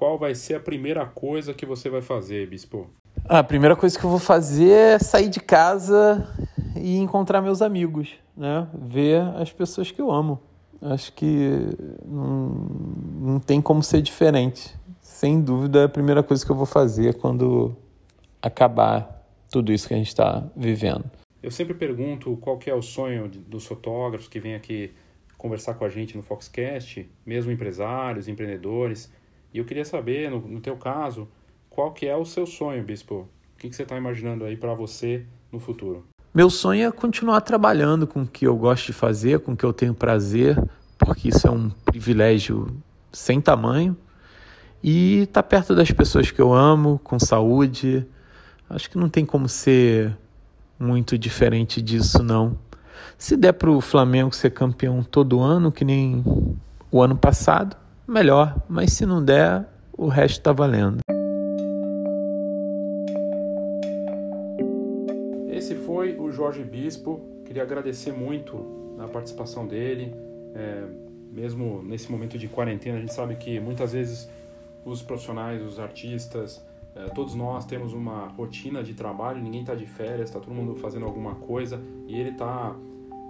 qual 0.00 0.18
vai 0.18 0.34
ser 0.34 0.54
a 0.54 0.60
primeira 0.60 1.04
coisa 1.04 1.52
que 1.52 1.66
você 1.66 1.90
vai 1.90 2.00
fazer, 2.00 2.48
Bispo? 2.48 2.88
A 3.28 3.44
primeira 3.44 3.76
coisa 3.76 3.98
que 3.98 4.02
eu 4.02 4.08
vou 4.08 4.18
fazer 4.18 4.70
é 4.70 4.98
sair 4.98 5.28
de 5.28 5.40
casa 5.40 6.26
e 6.74 6.96
encontrar 6.96 7.42
meus 7.42 7.60
amigos, 7.60 8.14
né? 8.34 8.66
Ver 8.72 9.20
as 9.36 9.52
pessoas 9.52 9.90
que 9.90 10.00
eu 10.00 10.10
amo. 10.10 10.40
Acho 10.80 11.12
que 11.12 11.50
não, 12.06 12.48
não 13.20 13.38
tem 13.38 13.60
como 13.60 13.82
ser 13.82 14.00
diferente 14.00 14.74
sem 15.02 15.38
dúvida, 15.38 15.80
é 15.80 15.84
a 15.84 15.88
primeira 15.88 16.22
coisa 16.22 16.46
que 16.46 16.50
eu 16.50 16.56
vou 16.56 16.64
fazer 16.64 17.18
quando 17.18 17.76
acabar 18.40 19.22
tudo 19.50 19.70
isso 19.70 19.86
que 19.86 19.92
a 19.92 19.98
gente 19.98 20.08
está 20.08 20.48
vivendo. 20.56 21.04
Eu 21.42 21.50
sempre 21.50 21.74
pergunto 21.74 22.38
qual 22.38 22.56
que 22.56 22.70
é 22.70 22.74
o 22.74 22.80
sonho 22.80 23.28
dos 23.28 23.66
fotógrafos 23.66 24.28
que 24.28 24.40
vêm 24.40 24.54
aqui 24.54 24.94
conversar 25.36 25.74
com 25.74 25.84
a 25.84 25.90
gente 25.90 26.16
no 26.16 26.22
Foxcast, 26.22 27.06
mesmo 27.26 27.52
empresários, 27.52 28.28
empreendedores. 28.28 29.12
E 29.52 29.58
eu 29.58 29.64
queria 29.64 29.84
saber, 29.84 30.30
no, 30.30 30.40
no 30.40 30.60
teu 30.60 30.76
caso, 30.76 31.28
qual 31.68 31.92
que 31.92 32.06
é 32.06 32.16
o 32.16 32.24
seu 32.24 32.46
sonho, 32.46 32.82
Bispo? 32.82 33.28
O 33.54 33.58
que, 33.58 33.68
que 33.68 33.76
você 33.76 33.82
está 33.82 33.96
imaginando 33.96 34.44
aí 34.44 34.56
para 34.56 34.74
você 34.74 35.26
no 35.50 35.58
futuro? 35.58 36.04
Meu 36.32 36.48
sonho 36.48 36.86
é 36.86 36.92
continuar 36.92 37.40
trabalhando 37.40 38.06
com 38.06 38.22
o 38.22 38.26
que 38.26 38.46
eu 38.46 38.56
gosto 38.56 38.86
de 38.86 38.92
fazer, 38.92 39.40
com 39.40 39.52
o 39.52 39.56
que 39.56 39.64
eu 39.64 39.72
tenho 39.72 39.92
prazer, 39.92 40.56
porque 40.96 41.28
isso 41.28 41.46
é 41.46 41.50
um 41.50 41.68
privilégio 41.68 42.68
sem 43.12 43.40
tamanho 43.40 43.96
e 44.82 45.22
estar 45.22 45.42
tá 45.42 45.48
perto 45.48 45.74
das 45.74 45.90
pessoas 45.90 46.30
que 46.30 46.40
eu 46.40 46.52
amo, 46.52 47.00
com 47.02 47.18
saúde. 47.18 48.06
Acho 48.68 48.88
que 48.88 48.96
não 48.96 49.08
tem 49.08 49.26
como 49.26 49.48
ser 49.48 50.16
muito 50.78 51.18
diferente 51.18 51.82
disso, 51.82 52.22
não. 52.22 52.56
Se 53.18 53.36
der 53.36 53.52
para 53.52 53.70
o 53.70 53.80
Flamengo 53.80 54.34
ser 54.34 54.50
campeão 54.50 55.02
todo 55.02 55.40
ano, 55.40 55.72
que 55.72 55.84
nem 55.84 56.24
o 56.90 57.02
ano 57.02 57.16
passado, 57.16 57.76
melhor. 58.10 58.62
Mas 58.68 58.92
se 58.92 59.06
não 59.06 59.24
der, 59.24 59.66
o 59.96 60.08
resto 60.08 60.38
está 60.38 60.52
valendo. 60.52 60.98
Esse 65.50 65.74
foi 65.74 66.18
o 66.18 66.30
Jorge 66.30 66.64
Bispo. 66.64 67.20
Queria 67.44 67.62
agradecer 67.62 68.12
muito 68.12 68.96
a 68.98 69.06
participação 69.08 69.66
dele. 69.66 70.14
É, 70.54 70.84
mesmo 71.32 71.82
nesse 71.82 72.10
momento 72.10 72.36
de 72.36 72.48
quarentena, 72.48 72.98
a 72.98 73.00
gente 73.00 73.14
sabe 73.14 73.36
que 73.36 73.60
muitas 73.60 73.92
vezes 73.92 74.28
os 74.84 75.02
profissionais, 75.02 75.62
os 75.62 75.78
artistas, 75.78 76.64
eh, 76.94 77.08
todos 77.14 77.34
nós 77.34 77.64
temos 77.64 77.92
uma 77.92 78.26
rotina 78.28 78.82
de 78.82 78.94
trabalho, 78.94 79.40
ninguém 79.40 79.60
está 79.60 79.74
de 79.74 79.86
férias, 79.86 80.28
está 80.28 80.40
todo 80.40 80.52
mundo 80.52 80.74
fazendo 80.76 81.04
alguma 81.04 81.34
coisa 81.34 81.80
e 82.08 82.18
ele 82.18 82.30
está 82.30 82.74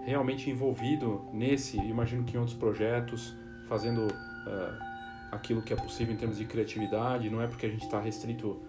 realmente 0.04 0.48
envolvido 0.48 1.22
nesse, 1.32 1.76
imagino 1.76 2.24
que 2.24 2.36
em 2.36 2.38
outros 2.38 2.56
projetos, 2.56 3.36
fazendo 3.68 4.08
uh, 4.46 4.90
aquilo 5.30 5.62
que 5.62 5.72
é 5.72 5.76
possível 5.76 6.14
em 6.14 6.16
termos 6.16 6.38
de 6.38 6.44
criatividade. 6.44 7.30
Não 7.30 7.40
é 7.40 7.46
porque 7.46 7.66
a 7.66 7.68
gente 7.68 7.84
está 7.84 8.00
restrito 8.00 8.60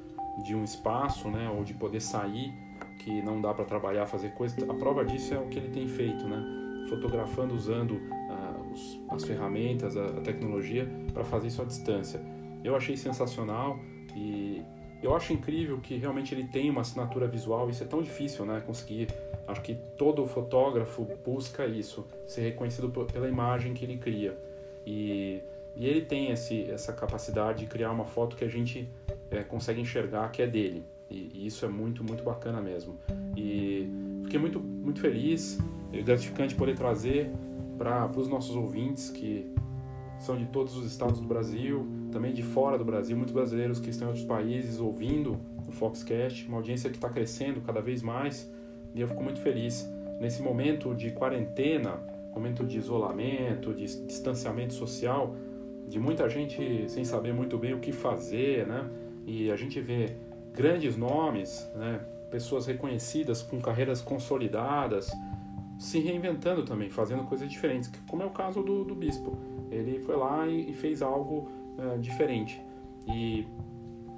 de 0.44 0.56
um 0.56 0.64
espaço, 0.64 1.30
né, 1.30 1.50
ou 1.50 1.64
de 1.64 1.74
poder 1.74 2.02
sair 2.02 2.54
que 3.00 3.22
não 3.22 3.42
dá 3.42 3.54
para 3.54 3.66
trabalhar, 3.66 4.06
fazer 4.06 4.30
coisas. 4.34 4.58
A 4.70 4.74
prova 4.74 5.04
disso 5.04 5.34
é 5.34 5.40
o 5.40 5.48
que 5.48 5.58
ele 5.58 5.70
tem 5.70 5.88
feito, 5.88 6.28
né, 6.28 6.42
fotografando 6.88 7.54
usando 7.54 7.96
uh, 7.96 8.72
os, 8.72 9.00
as 9.10 9.24
ferramentas, 9.24 9.98
a, 9.98 10.06
a 10.06 10.22
tecnologia 10.22 10.88
para 11.14 11.24
fazer 11.24 11.48
isso 11.48 11.62
à 11.62 11.66
distância. 11.66 12.22
Eu 12.64 12.76
achei 12.76 12.96
sensacional 12.96 13.80
e 14.16 14.62
eu 15.02 15.16
acho 15.16 15.34
incrível 15.34 15.80
que 15.80 15.98
realmente 15.98 16.34
ele 16.34 16.48
tem 16.48 16.70
uma 16.70 16.82
assinatura 16.82 17.28
visual. 17.28 17.70
Isso 17.70 17.84
é 17.84 17.88
tão 17.88 18.02
difícil, 18.02 18.46
né? 18.46 18.62
Conseguir. 18.62 19.08
Acho 19.48 19.62
que 19.62 19.76
todo 19.98 20.26
fotógrafo 20.28 21.08
busca 21.26 21.66
isso, 21.66 22.06
ser 22.28 22.42
reconhecido 22.42 22.90
pela 23.12 23.28
imagem 23.28 23.74
que 23.74 23.84
ele 23.84 23.98
cria. 23.98 24.38
E 24.86 25.42
E 25.76 25.86
ele 25.88 26.02
tem 26.02 26.32
esse, 26.32 26.70
essa 26.70 26.94
capacidade 26.94 27.60
de 27.60 27.66
criar 27.66 27.92
uma 27.92 28.06
foto 28.06 28.36
que 28.36 28.44
a 28.44 28.48
gente 28.48 28.90
é, 29.30 29.44
consegue 29.44 29.80
enxergar 29.82 30.30
que 30.30 30.42
é 30.42 30.48
dele. 30.48 30.84
E, 31.10 31.32
e, 31.34 31.48
isso 31.48 31.66
é 31.66 31.70
muito, 31.70 32.04
muito 32.04 32.24
bacana 32.24 32.62
mesmo. 32.62 32.98
E 33.36 33.90
fiquei 34.24 34.40
muito, 34.40 34.60
muito 34.60 35.00
feliz 35.00 35.58
e 35.92 36.02
gratificante 36.02 36.56
poder 36.56 36.76
trazer 36.76 37.32
para 37.78 38.10
os 38.16 38.28
nossos 38.28 38.56
ouvintes 38.56 39.10
que 39.10 39.50
são 40.20 40.38
de 40.38 40.46
todos 40.46 40.76
os 40.76 40.86
estados 40.86 41.20
do 41.20 41.28
Brasil, 41.28 41.88
também 42.12 42.32
de 42.32 42.44
fora 42.44 42.78
do 42.78 42.86
Brasil, 42.86 43.18
muitos 43.18 43.34
brasileiros 43.34 43.80
que 43.80 43.90
estão 43.90 44.08
em 44.08 44.12
outros 44.12 44.26
países 44.26 44.80
ouvindo 44.80 45.40
o 45.68 45.72
Foxcast, 45.72 46.48
uma 46.48 46.58
audiência 46.58 46.90
que 46.90 46.98
está 46.98 47.10
crescendo 47.10 47.60
cada 47.62 47.82
vez 47.82 48.04
mais 48.04 48.48
e 48.94 49.02
eu 49.02 49.08
fico 49.08 49.24
muito 49.24 49.40
feliz 49.40 49.88
nesse 50.20 50.42
momento 50.42 50.94
de 50.94 51.12
quarentena, 51.12 52.00
momento 52.34 52.66
de 52.66 52.78
isolamento, 52.78 53.74
de 53.74 53.86
distanciamento 54.06 54.74
social, 54.74 55.36
de 55.92 56.00
muita 56.00 56.30
gente 56.30 56.90
sem 56.90 57.04
saber 57.04 57.34
muito 57.34 57.58
bem 57.58 57.74
o 57.74 57.80
que 57.80 57.92
fazer, 57.92 58.66
né? 58.66 58.90
E 59.26 59.52
a 59.52 59.58
gente 59.58 59.82
vê 59.82 60.16
grandes 60.54 60.96
nomes, 60.96 61.70
né? 61.76 62.00
Pessoas 62.32 62.66
reconhecidas 62.66 63.42
com 63.44 63.60
carreiras 63.60 64.02
consolidadas, 64.02 65.12
se 65.78 66.00
reinventando 66.00 66.64
também, 66.64 66.90
fazendo 66.90 67.26
coisas 67.26 67.50
diferentes, 67.50 67.92
como 68.08 68.24
é 68.24 68.26
o 68.26 68.30
caso 68.30 68.64
do, 68.64 68.86
do 68.86 68.96
bispo. 68.96 69.38
Ele 69.70 70.00
foi 70.00 70.16
lá 70.16 70.48
e, 70.48 70.72
e 70.72 70.74
fez 70.74 71.02
algo 71.02 71.50
é, 71.78 71.98
diferente. 71.98 72.62
E 73.06 73.46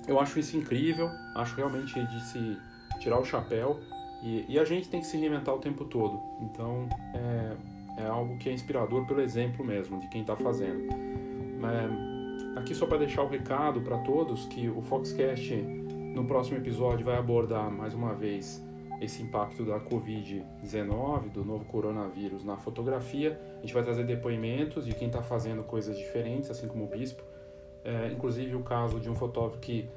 eu 0.08 0.20
acho 0.20 0.38
isso 0.38 0.56
incrível, 0.56 1.10
acho 1.36 1.56
realmente 1.56 2.00
de 2.06 2.24
se 2.26 2.58
tirar 3.00 3.20
o 3.20 3.26
chapéu 3.26 3.80
e, 4.22 4.46
e 4.48 4.60
a 4.60 4.64
gente 4.64 4.88
tem 4.90 5.00
que 5.00 5.08
se 5.08 5.18
reinventar 5.18 5.56
o 5.56 5.60
tempo 5.60 5.86
todo. 5.86 6.22
Então 6.40 6.88
é, 7.16 8.04
é 8.04 8.06
algo 8.06 8.38
que 8.38 8.48
é 8.48 8.54
inspirador 8.54 9.08
pelo 9.08 9.22
exemplo 9.22 9.66
mesmo 9.66 10.00
de 10.00 10.08
quem 10.10 10.22
está 10.22 10.36
fazendo. 10.36 11.33
É, 11.66 12.60
aqui 12.60 12.76
só 12.76 12.86
para 12.86 12.98
deixar 12.98 13.24
o 13.24 13.28
recado 13.28 13.82
para 13.82 13.98
todos 14.00 14.46
que 14.46 14.70
o 14.70 14.82
Foxcast 14.82 15.56
no 16.14 16.26
próximo 16.26 16.58
episódio 16.58 17.06
vai 17.06 17.18
abordar 17.18 17.72
mais 17.72 17.94
uma 17.94 18.14
vez 18.14 18.64
esse 19.02 19.22
impacto 19.22 19.66
da 19.66 19.80
Covid-19, 19.80 21.30
do 21.30 21.44
novo 21.44 21.66
coronavírus 21.66 22.44
na 22.44 22.58
fotografia. 22.58 23.40
A 23.58 23.62
gente 23.62 23.74
vai 23.74 23.84
trazer 23.84 24.06
depoimentos 24.06 24.86
de 24.86 24.94
quem 24.94 25.08
está 25.08 25.22
fazendo 25.22 25.64
coisas 25.64 25.98
diferentes, 25.98 26.50
assim 26.50 26.68
como 26.68 26.86
o 26.86 26.88
Bispo. 26.88 27.24
É, 27.84 28.10
inclusive 28.12 28.56
o 28.56 28.62
caso 28.62 29.00
de 29.00 29.10
um 29.10 29.16
fotógrafo 29.16 29.60
que, 29.60 29.90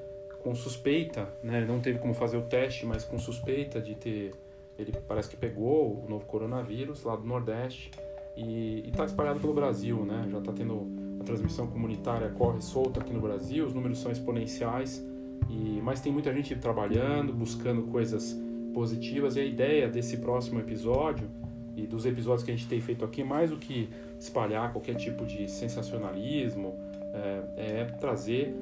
com 0.43 0.55
suspeita, 0.55 1.29
né, 1.43 1.65
não 1.65 1.81
teve 1.81 1.99
como 1.99 2.15
fazer 2.15 2.37
o 2.37 2.43
teste, 2.43 2.85
mas 2.85 3.05
com 3.05 3.19
suspeita 3.19 3.81
de 3.81 3.95
ter. 3.95 4.33
Ele 4.79 4.93
parece 5.07 5.29
que 5.29 5.37
pegou 5.37 6.05
o 6.05 6.07
novo 6.09 6.27
coronavírus 6.27 7.05
lá 7.05 7.17
do 7.17 7.25
Nordeste 7.25 7.91
e 8.37 8.83
está 8.89 9.05
espalhado 9.05 9.41
pelo 9.41 9.55
Brasil, 9.55 10.05
né? 10.05 10.27
Já 10.31 10.39
está 10.39 10.53
tendo 10.53 11.16
transmissão 11.27 11.67
comunitária 11.67 12.31
corre 12.31 12.63
solta 12.63 13.01
aqui 13.01 13.13
no 13.13 13.21
Brasil, 13.21 13.67
os 13.67 13.75
números 13.75 13.99
são 13.99 14.11
exponenciais. 14.11 15.05
E, 15.51 15.81
mas 15.83 16.01
tem 16.01 16.11
muita 16.11 16.33
gente 16.33 16.57
trabalhando, 16.57 17.33
buscando 17.33 17.83
coisas 17.83 18.35
positivas 18.73 19.37
e 19.37 19.41
a 19.41 19.45
ideia 19.45 19.89
desse 19.89 20.17
próximo 20.19 20.61
episódio 20.61 21.29
e 21.77 21.87
dos 21.87 22.07
episódios 22.07 22.43
que 22.43 22.51
a 22.51 22.57
gente 22.57 22.69
tem 22.69 22.81
feito 22.81 23.05
aqui, 23.05 23.23
mais 23.23 23.51
do 23.51 23.57
que 23.57 23.89
espalhar 24.19 24.73
qualquer 24.73 24.95
tipo 24.95 25.27
de 25.27 25.51
sensacionalismo, 25.51 26.75
é, 27.13 27.81
é 27.81 27.85
trazer 28.01 28.55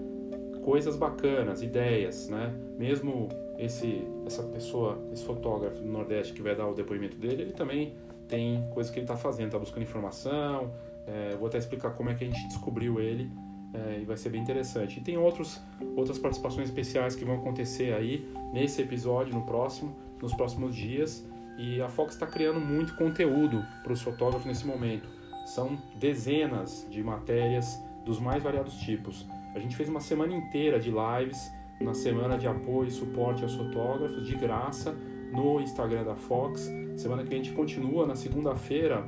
coisas 0.65 0.97
bacanas, 0.97 1.63
ideias, 1.63 2.29
né? 2.29 2.53
Mesmo 2.77 3.29
esse 3.59 4.03
essa 4.27 4.43
pessoa, 4.43 4.99
esse 5.13 5.25
fotógrafo 5.25 5.81
do 5.81 5.89
Nordeste 5.89 6.33
que 6.33 6.43
vai 6.43 6.57
dar 6.57 6.67
o 6.67 6.75
depoimento 6.75 7.17
dele, 7.17 7.43
ele 7.43 7.53
também 7.53 7.95
tem 8.27 8.67
coisas 8.73 8.91
que 8.91 8.99
ele 8.99 9.05
está 9.05 9.17
fazendo, 9.17 9.47
está 9.47 9.59
buscando 9.59 9.83
informação. 9.83 10.73
É, 11.07 11.37
vou 11.37 11.49
até 11.49 11.59
explicar 11.59 11.91
como 11.91 12.11
é 12.11 12.15
que 12.15 12.25
a 12.25 12.27
gente 12.27 12.47
descobriu 12.49 13.01
ele 13.01 13.31
é, 13.75 14.01
e 14.01 14.05
vai 14.05 14.17
ser 14.17 14.31
bem 14.31 14.41
interessante. 14.41 15.01
E 15.01 15.03
tem 15.03 15.19
outros, 15.19 15.61
outras 15.97 16.19
participações 16.19 16.69
especiais 16.69 17.15
que 17.15 17.25
vão 17.25 17.37
acontecer 17.37 17.93
aí 17.93 18.29
nesse 18.53 18.81
episódio, 18.83 19.35
no 19.35 19.45
próximo, 19.45 19.95
nos 20.21 20.33
próximos 20.35 20.75
dias. 20.75 21.27
E 21.59 21.81
a 21.81 21.89
Fox 21.89 22.15
está 22.15 22.27
criando 22.27 22.61
muito 22.61 22.97
conteúdo 22.97 23.65
para 23.83 23.93
os 23.93 24.03
fotógrafos 24.03 24.47
nesse 24.47 24.67
momento. 24.67 25.09
São 25.47 25.77
dezenas 25.97 26.87
de 26.91 27.03
matérias 27.03 27.79
dos 28.05 28.19
mais 28.19 28.43
variados 28.43 28.75
tipos. 28.77 29.27
A 29.55 29.59
gente 29.59 29.77
fez 29.77 29.89
uma 29.89 30.01
semana 30.01 30.35
inteira 30.35 30.81
de 30.81 30.91
lives 30.91 31.51
na 31.81 31.95
semana 31.95 32.39
de 32.39 32.47
apoio 32.47 32.89
e 32.89 32.91
suporte 32.91 33.43
aos 33.43 33.55
fotógrafos, 33.55 34.27
de 34.27 34.35
graça, 34.37 34.93
no 35.33 35.61
Instagram 35.61 36.05
da 36.05 36.15
Fox. 36.15 36.71
Semana 36.97 37.25
que 37.25 37.35
a 37.35 37.37
gente 37.37 37.53
continua 37.53 38.07
na 38.07 38.15
segunda-feira. 38.15 39.05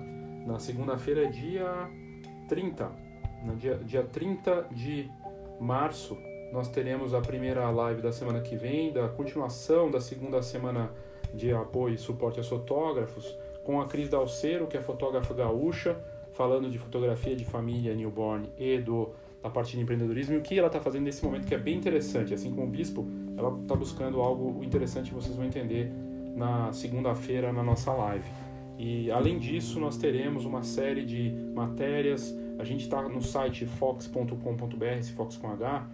Na 0.47 0.59
segunda-feira 0.59 1.25
é 1.25 1.27
dia 1.27 1.91
30 2.49 3.07
no 3.47 3.57
dia, 3.57 3.77
dia 3.77 4.03
30 4.03 4.67
de 4.73 5.09
março, 5.61 6.17
nós 6.53 6.69
teremos 6.69 7.15
a 7.15 7.21
primeira 7.21 7.69
live 7.71 8.03
da 8.03 8.13
semana 8.13 8.41
que 8.41 8.57
vem, 8.57 8.93
da 8.93 9.09
continuação 9.09 9.91
da 9.91 10.01
segunda 10.01 10.43
semana 10.43 10.91
de 11.35 11.53
apoio 11.53 11.95
e 11.95 11.99
suporte 11.99 12.39
aos 12.39 12.49
fotógrafos, 12.49 13.37
com 13.65 13.81
a 13.81 13.87
Cris 13.87 14.09
Dalceiro, 14.09 14.67
que 14.67 14.77
é 14.77 14.81
fotógrafa 14.81 15.35
gaúcha, 15.35 15.97
falando 16.33 16.71
de 16.71 16.79
fotografia 16.79 17.35
de 17.35 17.45
família 17.45 17.95
newborn 17.95 18.49
e 18.59 18.79
do, 18.79 19.11
da 19.43 19.51
parte 19.51 19.77
de 19.77 19.83
empreendedorismo 19.83 20.35
e 20.35 20.39
o 20.39 20.43
que 20.43 20.59
ela 20.59 20.69
está 20.69 20.81
fazendo 20.81 21.05
nesse 21.05 21.25
momento 21.25 21.47
que 21.47 21.55
é 21.55 21.59
bem 21.59 21.77
interessante. 21.77 22.35
Assim 22.35 22.51
como 22.51 22.67
o 22.67 22.71
Bispo, 22.71 23.07
ela 23.37 23.57
está 23.61 23.75
buscando 23.75 24.21
algo 24.21 24.63
interessante 24.63 25.13
vocês 25.13 25.35
vão 25.35 25.45
entender 25.45 25.91
na 26.37 26.73
segunda-feira 26.73 27.53
na 27.53 27.63
nossa 27.63 27.93
live. 27.93 28.29
E 28.79 29.11
além 29.11 29.39
disso, 29.39 29.81
nós 29.81 29.97
teremos 29.97 30.45
uma 30.45 30.63
série 30.63 31.05
de 31.05 31.31
matérias 31.55 32.35
a 32.59 32.65
gente 32.65 32.83
está 32.83 33.03
no 33.03 33.21
site 33.21 33.67
fox.com.br, 33.67 35.05
Fox 35.15 35.37
com 35.37 35.51
H, 35.51 35.87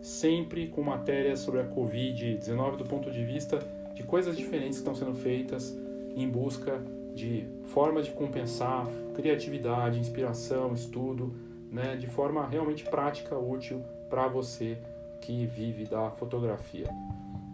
sempre 0.00 0.66
com 0.68 0.82
matérias 0.82 1.40
sobre 1.40 1.60
a 1.60 1.64
Covid-19 1.64 2.76
do 2.76 2.84
ponto 2.84 3.10
de 3.10 3.24
vista 3.24 3.58
de 3.94 4.02
coisas 4.02 4.36
diferentes 4.36 4.78
que 4.78 4.88
estão 4.88 4.94
sendo 4.94 5.14
feitas 5.14 5.76
em 6.16 6.28
busca 6.28 6.82
de 7.14 7.46
formas 7.66 8.06
de 8.06 8.12
compensar 8.12 8.86
criatividade, 9.14 9.98
inspiração, 9.98 10.72
estudo, 10.72 11.34
né, 11.70 11.96
de 11.96 12.06
forma 12.06 12.46
realmente 12.46 12.84
prática, 12.84 13.36
útil 13.36 13.82
para 14.08 14.26
você 14.26 14.78
que 15.20 15.46
vive 15.46 15.84
da 15.84 16.10
fotografia. 16.10 16.88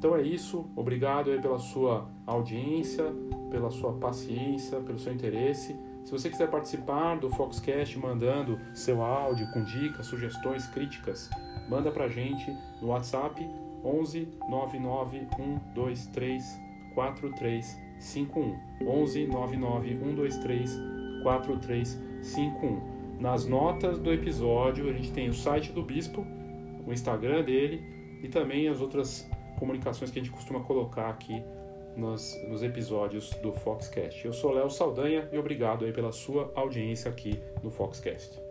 Então 0.04 0.16
é 0.16 0.20
isso, 0.20 0.70
obrigado 0.76 1.30
pela 1.40 1.58
sua 1.58 2.06
audiência, 2.26 3.06
pela 3.50 3.70
sua 3.70 3.94
paciência, 3.94 4.78
pelo 4.80 4.98
seu 4.98 5.14
interesse. 5.14 5.74
Se 6.04 6.12
você 6.12 6.28
quiser 6.28 6.50
participar 6.50 7.16
do 7.16 7.30
Foxcast 7.30 7.98
mandando 7.98 8.60
seu 8.74 9.02
áudio 9.02 9.50
com 9.50 9.64
dicas, 9.64 10.04
sugestões, 10.04 10.66
críticas, 10.66 11.30
manda 11.70 11.90
pra 11.90 12.06
gente 12.06 12.54
no 12.82 12.88
WhatsApp 12.88 13.48
11 13.82 14.28
99 14.46 15.26
123 15.36 16.60
4351. 16.94 18.58
11 18.86 19.26
99 19.26 19.88
123 19.88 20.80
4351. 21.22 23.18
Nas 23.18 23.46
notas 23.46 23.98
do 23.98 24.12
episódio, 24.12 24.90
a 24.90 24.92
gente 24.92 25.12
tem 25.12 25.30
o 25.30 25.32
site 25.32 25.72
do 25.72 25.82
Bispo, 25.82 26.26
o 26.86 26.92
Instagram 26.92 27.42
dele 27.42 27.82
e 28.22 28.28
também 28.28 28.68
as 28.68 28.82
outras 28.82 29.26
comunicações 29.58 30.10
que 30.10 30.18
a 30.18 30.22
gente 30.22 30.32
costuma 30.32 30.60
colocar 30.60 31.08
aqui 31.08 31.42
nos, 31.96 32.36
nos 32.48 32.62
episódios 32.62 33.30
do 33.42 33.52
Foxcast. 33.52 34.24
Eu 34.24 34.32
sou 34.32 34.52
Léo 34.52 34.70
Saldanha 34.70 35.28
e 35.32 35.38
obrigado 35.38 35.84
aí 35.84 35.92
pela 35.92 36.12
sua 36.12 36.52
audiência 36.54 37.10
aqui 37.10 37.40
no 37.62 37.70
Foxcast. 37.70 38.42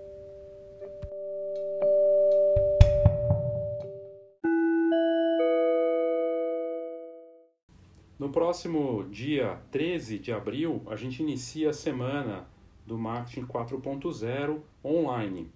No 8.17 8.29
próximo 8.29 9.03
dia 9.09 9.59
13 9.69 10.17
de 10.17 10.31
abril, 10.31 10.81
a 10.87 10.95
gente 10.95 11.21
inicia 11.21 11.71
a 11.71 11.73
semana 11.73 12.47
do 12.85 12.97
Marketing 12.97 13.45
4.0 13.45 14.61
online. 14.83 15.51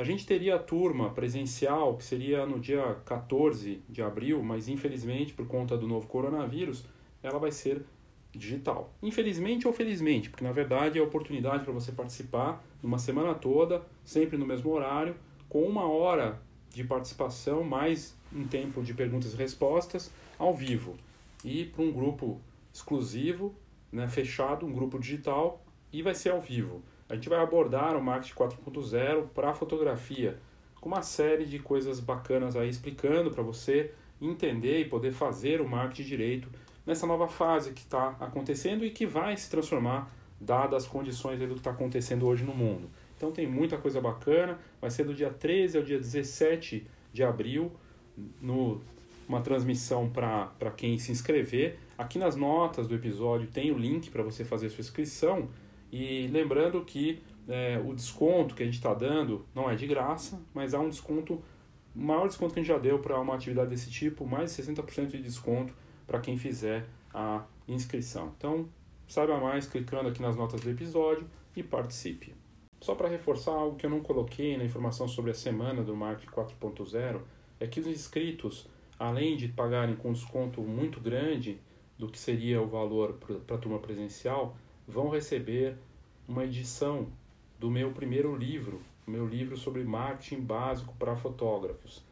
A 0.00 0.02
gente 0.02 0.24
teria 0.24 0.54
a 0.54 0.58
turma 0.58 1.10
presencial, 1.10 1.94
que 1.94 2.02
seria 2.02 2.46
no 2.46 2.58
dia 2.58 2.96
14 3.04 3.82
de 3.86 4.00
abril, 4.00 4.42
mas 4.42 4.66
infelizmente, 4.66 5.34
por 5.34 5.46
conta 5.46 5.76
do 5.76 5.86
novo 5.86 6.06
coronavírus, 6.06 6.86
ela 7.22 7.38
vai 7.38 7.52
ser 7.52 7.84
digital. 8.32 8.94
Infelizmente 9.02 9.66
ou 9.66 9.74
felizmente, 9.74 10.30
porque 10.30 10.42
na 10.42 10.52
verdade 10.52 10.98
é 10.98 11.02
a 11.02 11.04
oportunidade 11.04 11.64
para 11.64 11.72
você 11.74 11.92
participar 11.92 12.64
numa 12.82 12.98
semana 12.98 13.34
toda, 13.34 13.82
sempre 14.02 14.38
no 14.38 14.46
mesmo 14.46 14.70
horário, 14.70 15.14
com 15.50 15.64
uma 15.64 15.86
hora 15.86 16.40
de 16.70 16.82
participação, 16.82 17.62
mais 17.62 18.16
um 18.34 18.48
tempo 18.48 18.82
de 18.82 18.94
perguntas 18.94 19.34
e 19.34 19.36
respostas 19.36 20.10
ao 20.38 20.54
vivo. 20.54 20.96
E 21.44 21.66
para 21.66 21.82
um 21.82 21.92
grupo 21.92 22.40
exclusivo, 22.72 23.54
né, 23.92 24.08
fechado, 24.08 24.64
um 24.64 24.72
grupo 24.72 24.98
digital, 24.98 25.62
e 25.92 26.00
vai 26.00 26.14
ser 26.14 26.30
ao 26.30 26.40
vivo. 26.40 26.82
A 27.10 27.16
gente 27.16 27.28
vai 27.28 27.40
abordar 27.40 27.96
o 27.96 28.02
marketing 28.02 28.34
4.0 28.34 29.26
para 29.34 29.52
fotografia, 29.52 30.38
com 30.80 30.88
uma 30.88 31.02
série 31.02 31.44
de 31.44 31.58
coisas 31.58 31.98
bacanas 31.98 32.54
aí 32.54 32.68
explicando 32.68 33.32
para 33.32 33.42
você 33.42 33.92
entender 34.22 34.80
e 34.80 34.84
poder 34.84 35.10
fazer 35.10 35.60
o 35.60 35.68
marketing 35.68 36.08
direito 36.08 36.48
nessa 36.86 37.08
nova 37.08 37.26
fase 37.26 37.72
que 37.72 37.80
está 37.80 38.16
acontecendo 38.20 38.84
e 38.84 38.90
que 38.90 39.04
vai 39.06 39.36
se 39.36 39.50
transformar 39.50 40.08
dadas 40.40 40.84
as 40.84 40.88
condições 40.88 41.40
do 41.40 41.48
que 41.48 41.54
está 41.54 41.72
acontecendo 41.72 42.26
hoje 42.26 42.44
no 42.44 42.54
mundo. 42.54 42.88
Então 43.16 43.32
tem 43.32 43.46
muita 43.46 43.76
coisa 43.76 44.00
bacana. 44.00 44.58
Vai 44.80 44.90
ser 44.90 45.04
do 45.04 45.12
dia 45.12 45.30
13 45.30 45.78
ao 45.78 45.84
dia 45.84 45.98
17 45.98 46.86
de 47.12 47.24
abril, 47.24 47.72
no, 48.40 48.80
uma 49.28 49.40
transmissão 49.40 50.08
para 50.08 50.70
quem 50.76 50.96
se 50.96 51.10
inscrever. 51.10 51.76
Aqui 51.98 52.18
nas 52.18 52.36
notas 52.36 52.86
do 52.86 52.94
episódio 52.94 53.48
tem 53.48 53.72
o 53.72 53.76
link 53.76 54.10
para 54.10 54.22
você 54.22 54.44
fazer 54.44 54.70
sua 54.70 54.80
inscrição. 54.80 55.48
E 55.92 56.28
lembrando 56.28 56.84
que 56.84 57.22
é, 57.48 57.82
o 57.84 57.94
desconto 57.94 58.54
que 58.54 58.62
a 58.62 58.66
gente 58.66 58.76
está 58.76 58.94
dando 58.94 59.44
não 59.54 59.68
é 59.68 59.74
de 59.74 59.86
graça, 59.86 60.40
mas 60.54 60.72
há 60.72 60.80
um 60.80 60.88
desconto, 60.88 61.42
maior 61.94 62.28
desconto 62.28 62.54
que 62.54 62.60
a 62.60 62.62
gente 62.62 62.72
já 62.72 62.78
deu 62.78 62.98
para 62.98 63.18
uma 63.18 63.34
atividade 63.34 63.70
desse 63.70 63.90
tipo, 63.90 64.26
mais 64.26 64.54
de 64.54 64.62
60% 64.62 65.08
de 65.08 65.22
desconto 65.22 65.74
para 66.06 66.20
quem 66.20 66.36
fizer 66.38 66.86
a 67.12 67.44
inscrição. 67.66 68.32
Então, 68.36 68.68
saiba 69.06 69.38
mais 69.38 69.66
clicando 69.66 70.08
aqui 70.08 70.22
nas 70.22 70.36
notas 70.36 70.60
do 70.60 70.70
episódio 70.70 71.26
e 71.56 71.62
participe. 71.62 72.34
Só 72.80 72.94
para 72.94 73.08
reforçar 73.08 73.52
algo 73.52 73.76
que 73.76 73.84
eu 73.84 73.90
não 73.90 74.00
coloquei 74.00 74.56
na 74.56 74.64
informação 74.64 75.06
sobre 75.06 75.32
a 75.32 75.34
semana 75.34 75.82
do 75.82 75.94
Marketing 75.94 76.30
4.0, 76.30 77.20
é 77.58 77.66
que 77.66 77.78
os 77.78 77.86
inscritos, 77.86 78.66
além 78.98 79.36
de 79.36 79.48
pagarem 79.48 79.96
com 79.96 80.12
desconto 80.12 80.62
muito 80.62 80.98
grande 80.98 81.60
do 81.98 82.08
que 82.08 82.18
seria 82.18 82.62
o 82.62 82.66
valor 82.66 83.18
para 83.46 83.56
a 83.56 83.58
turma 83.58 83.78
presencial, 83.78 84.56
vão 84.90 85.08
receber 85.08 85.76
uma 86.28 86.44
edição 86.44 87.08
do 87.58 87.70
meu 87.70 87.92
primeiro 87.92 88.36
livro, 88.36 88.82
meu 89.06 89.26
livro 89.26 89.56
sobre 89.56 89.84
marketing 89.84 90.42
básico 90.42 90.94
para 90.98 91.16
fotógrafos. 91.16 92.04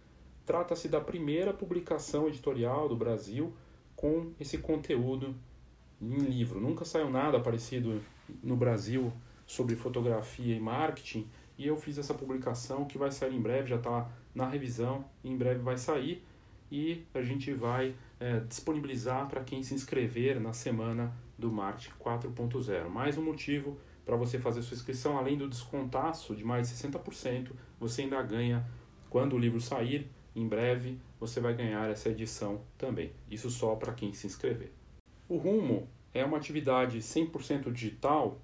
Trata-se 0.47 0.89
da 0.89 1.01
primeira 1.01 1.53
publicação 1.53 2.29
editorial 2.29 2.89
do 2.89 2.97
Brasil 2.97 3.53
com 3.95 4.33
esse 4.39 4.59
conteúdo 4.59 5.35
em 6.01 6.18
livro. 6.18 6.61
Nunca 6.61 6.85
saiu 6.85 7.11
nada 7.11 7.41
parecido 7.41 8.01
no 8.43 8.57
Brasil 8.57 9.12
sobre 9.47 9.74
fotografia 9.74 10.55
e 10.55 10.61
marketing 10.61 11.29
e 11.57 11.66
eu 11.66 11.76
fiz 11.76 11.99
essa 11.99 12.14
publicação 12.14 12.85
que 12.85 12.97
vai 12.97 13.11
sair 13.11 13.35
em 13.35 13.41
breve, 13.41 13.68
já 13.68 13.76
está 13.76 14.09
na 14.35 14.49
revisão, 14.49 15.05
em 15.24 15.37
breve 15.37 15.61
vai 15.61 15.76
sair 15.76 16.24
e 16.70 17.05
a 17.12 17.22
gente 17.22 17.53
vai 17.53 17.95
é, 18.20 18.41
disponibilizar 18.41 19.26
para 19.26 19.43
quem 19.43 19.62
se 19.62 19.74
inscrever 19.74 20.41
na 20.41 20.53
semana 20.53 21.12
do 21.39 21.53
Marketing 21.53 21.95
4.0. 22.01 22.89
Mais 22.89 23.16
um 23.16 23.22
motivo 23.22 23.78
para 24.05 24.16
você 24.16 24.39
fazer 24.39 24.62
sua 24.62 24.74
inscrição, 24.74 25.16
além 25.16 25.39
do 25.39 25.49
descontaço 25.49 26.34
de 26.34 26.45
mais 26.45 26.68
de 26.68 26.74
60%, 26.74 27.53
você 27.78 28.03
ainda 28.03 28.20
ganha, 28.22 28.66
quando 29.09 29.34
o 29.34 29.39
livro 29.39 29.61
sair, 29.61 30.11
em 30.34 30.47
breve, 30.47 30.99
você 31.20 31.41
vai 31.41 31.55
ganhar 31.55 31.89
essa 31.91 32.09
edição 32.09 32.61
também. 32.76 33.12
Isso 33.30 33.51
só 33.51 33.76
para 33.76 33.93
quem 33.93 34.12
se 34.12 34.26
inscrever. 34.26 34.72
O 35.28 35.36
Rumo 35.36 35.89
é 36.12 36.24
uma 36.24 36.36
atividade 36.36 36.99
100% 36.99 37.72
digital 37.72 38.41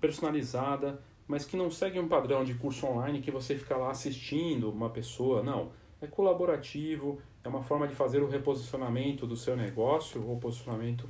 personalizada, 0.00 1.00
mas 1.26 1.44
que 1.44 1.56
não 1.56 1.70
segue 1.70 1.98
um 1.98 2.08
padrão 2.08 2.44
de 2.44 2.54
curso 2.54 2.86
online 2.86 3.20
que 3.20 3.30
você 3.30 3.56
fica 3.56 3.76
lá 3.76 3.90
assistindo 3.90 4.70
uma 4.70 4.90
pessoa, 4.90 5.42
não. 5.42 5.72
É 6.00 6.06
colaborativo, 6.06 7.18
é 7.42 7.48
uma 7.48 7.62
forma 7.62 7.86
de 7.86 7.94
fazer 7.94 8.22
o 8.22 8.28
reposicionamento 8.28 9.26
do 9.26 9.36
seu 9.36 9.56
negócio, 9.56 10.20
o 10.30 10.38
posicionamento 10.38 11.08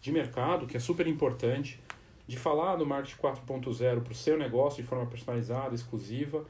de 0.00 0.12
mercado, 0.12 0.66
que 0.66 0.76
é 0.76 0.80
super 0.80 1.06
importante, 1.06 1.80
de 2.26 2.36
falar 2.36 2.76
do 2.76 2.86
marketing 2.86 3.20
4.0 3.20 4.02
para 4.02 4.12
o 4.12 4.14
seu 4.14 4.38
negócio 4.38 4.82
de 4.82 4.88
forma 4.88 5.06
personalizada, 5.06 5.74
exclusiva, 5.74 6.44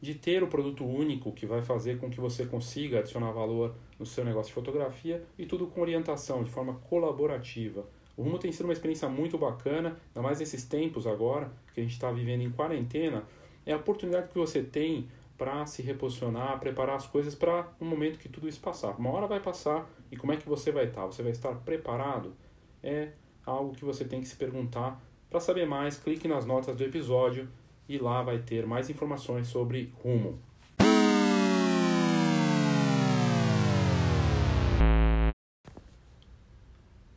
de 0.00 0.14
ter 0.14 0.42
o 0.42 0.48
produto 0.48 0.84
único 0.84 1.32
que 1.32 1.46
vai 1.46 1.62
fazer 1.62 1.98
com 1.98 2.10
que 2.10 2.20
você 2.20 2.46
consiga 2.46 2.98
adicionar 2.98 3.30
valor 3.32 3.74
no 3.98 4.06
seu 4.06 4.24
negócio 4.24 4.48
de 4.48 4.54
fotografia 4.54 5.22
e 5.38 5.46
tudo 5.46 5.66
com 5.66 5.80
orientação, 5.80 6.42
de 6.42 6.50
forma 6.50 6.74
colaborativa 6.88 7.84
o 8.20 8.22
Rumo 8.22 8.38
tem 8.38 8.52
sido 8.52 8.66
uma 8.66 8.74
experiência 8.74 9.08
muito 9.08 9.38
bacana, 9.38 9.96
ainda 10.08 10.20
mais 10.20 10.40
nesses 10.40 10.62
tempos 10.62 11.06
agora, 11.06 11.50
que 11.72 11.80
a 11.80 11.82
gente 11.82 11.94
está 11.94 12.12
vivendo 12.12 12.42
em 12.42 12.50
quarentena. 12.50 13.24
É 13.64 13.72
a 13.72 13.78
oportunidade 13.78 14.28
que 14.28 14.38
você 14.38 14.62
tem 14.62 15.08
para 15.38 15.64
se 15.64 15.80
reposicionar, 15.80 16.60
preparar 16.60 16.96
as 16.96 17.06
coisas 17.06 17.34
para 17.34 17.66
um 17.80 17.86
momento 17.86 18.18
que 18.18 18.28
tudo 18.28 18.46
isso 18.46 18.60
passar. 18.60 18.94
Uma 18.98 19.10
hora 19.10 19.26
vai 19.26 19.40
passar 19.40 19.88
e 20.12 20.18
como 20.18 20.34
é 20.34 20.36
que 20.36 20.46
você 20.46 20.70
vai 20.70 20.84
estar? 20.84 21.00
Tá? 21.00 21.06
Você 21.06 21.22
vai 21.22 21.32
estar 21.32 21.54
preparado? 21.54 22.34
É 22.82 23.08
algo 23.44 23.74
que 23.74 23.84
você 23.84 24.04
tem 24.04 24.20
que 24.20 24.28
se 24.28 24.36
perguntar. 24.36 25.00
Para 25.28 25.38
saber 25.38 25.66
mais, 25.66 25.98
clique 25.98 26.26
nas 26.26 26.46
notas 26.46 26.76
do 26.76 26.82
episódio 26.82 27.48
e 27.88 27.98
lá 27.98 28.22
vai 28.22 28.38
ter 28.38 28.66
mais 28.66 28.88
informações 28.88 29.48
sobre 29.48 29.92
Rumo. 30.02 30.38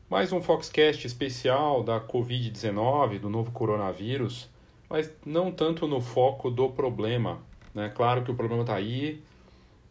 Mais 0.10 0.32
um 0.32 0.42
Foxcast 0.42 1.08
especial 1.08 1.82
da 1.82 2.00
Covid-19, 2.00 3.20
do 3.20 3.30
novo 3.30 3.52
coronavírus, 3.52 4.48
mas 4.88 5.12
não 5.26 5.52
tanto 5.52 5.88
no 5.88 6.00
foco 6.00 6.52
do 6.52 6.70
problema. 6.70 7.42
Né? 7.74 7.90
Claro 7.90 8.24
que 8.24 8.30
o 8.30 8.36
problema 8.36 8.62
está 8.62 8.76
aí, 8.76 9.24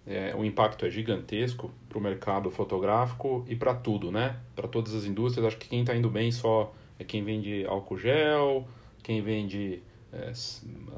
é, 0.06 0.34
o 0.36 0.44
impacto 0.44 0.84
é 0.84 0.90
gigantesco 0.90 1.70
para 1.88 1.98
o 1.98 2.00
mercado 2.00 2.50
fotográfico 2.50 3.44
e 3.48 3.54
para 3.54 3.74
tudo, 3.74 4.10
né? 4.10 4.36
Para 4.54 4.66
todas 4.66 4.94
as 4.94 5.04
indústrias. 5.04 5.46
Acho 5.46 5.56
que 5.56 5.68
quem 5.68 5.80
está 5.80 5.94
indo 5.94 6.10
bem 6.10 6.32
só 6.32 6.72
é 6.98 7.04
quem 7.04 7.22
vende 7.22 7.64
álcool 7.66 7.98
gel, 7.98 8.66
quem 9.02 9.22
vende 9.22 9.82
é, 10.12 10.30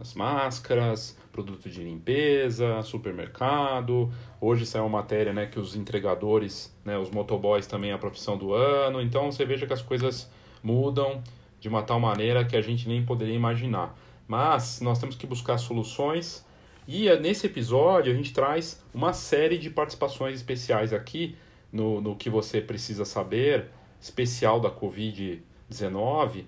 as 0.01 0.15
máscaras, 0.15 1.19
produto 1.31 1.69
de 1.69 1.83
limpeza, 1.83 2.83
supermercado. 2.83 4.11
Hoje 4.41 4.65
saiu 4.65 4.85
uma 4.85 5.01
matéria 5.01 5.33
né, 5.33 5.47
que 5.47 5.61
os 5.61 5.77
entregadores, 5.77 6.75
né, 6.85 6.97
os 6.97 7.11
motoboys 7.11 7.67
também 7.67 7.91
é 7.91 7.95
a 7.95 7.99
profissão 7.99 8.39
do 8.39 8.55
ano. 8.55 9.03
Então 9.03 9.31
você 9.31 9.45
veja 9.45 9.67
que 9.67 9.73
as 9.73 9.83
coisas 9.83 10.31
mudam 10.63 11.23
de 11.61 11.69
uma 11.69 11.83
tal 11.83 12.01
maneira 12.01 12.45
que 12.45 12.57
a 12.57 12.63
gente 12.63 12.89
nem 12.89 13.05
poderia 13.05 13.35
imaginar. 13.35 13.97
Mas 14.27 14.81
nós 14.81 14.99
temos 14.99 15.15
que 15.15 15.27
buscar 15.27 15.59
soluções 15.59 16.45
e 16.87 17.09
é, 17.09 17.19
nesse 17.19 17.47
episódio 17.47 18.13
a 18.13 18.17
gente 18.17 18.33
traz 18.33 18.83
uma 18.93 19.13
série 19.13 19.59
de 19.59 19.71
participações 19.71 20.37
especiais 20.37 20.93
aqui 20.93 21.37
no, 21.73 22.01
no 22.01 22.17
que 22.17 22.31
você 22.31 22.61
precisa 22.61 23.05
saber, 23.05 23.67
especial 24.01 24.61
da 24.61 24.71
Covid-19 24.71 26.45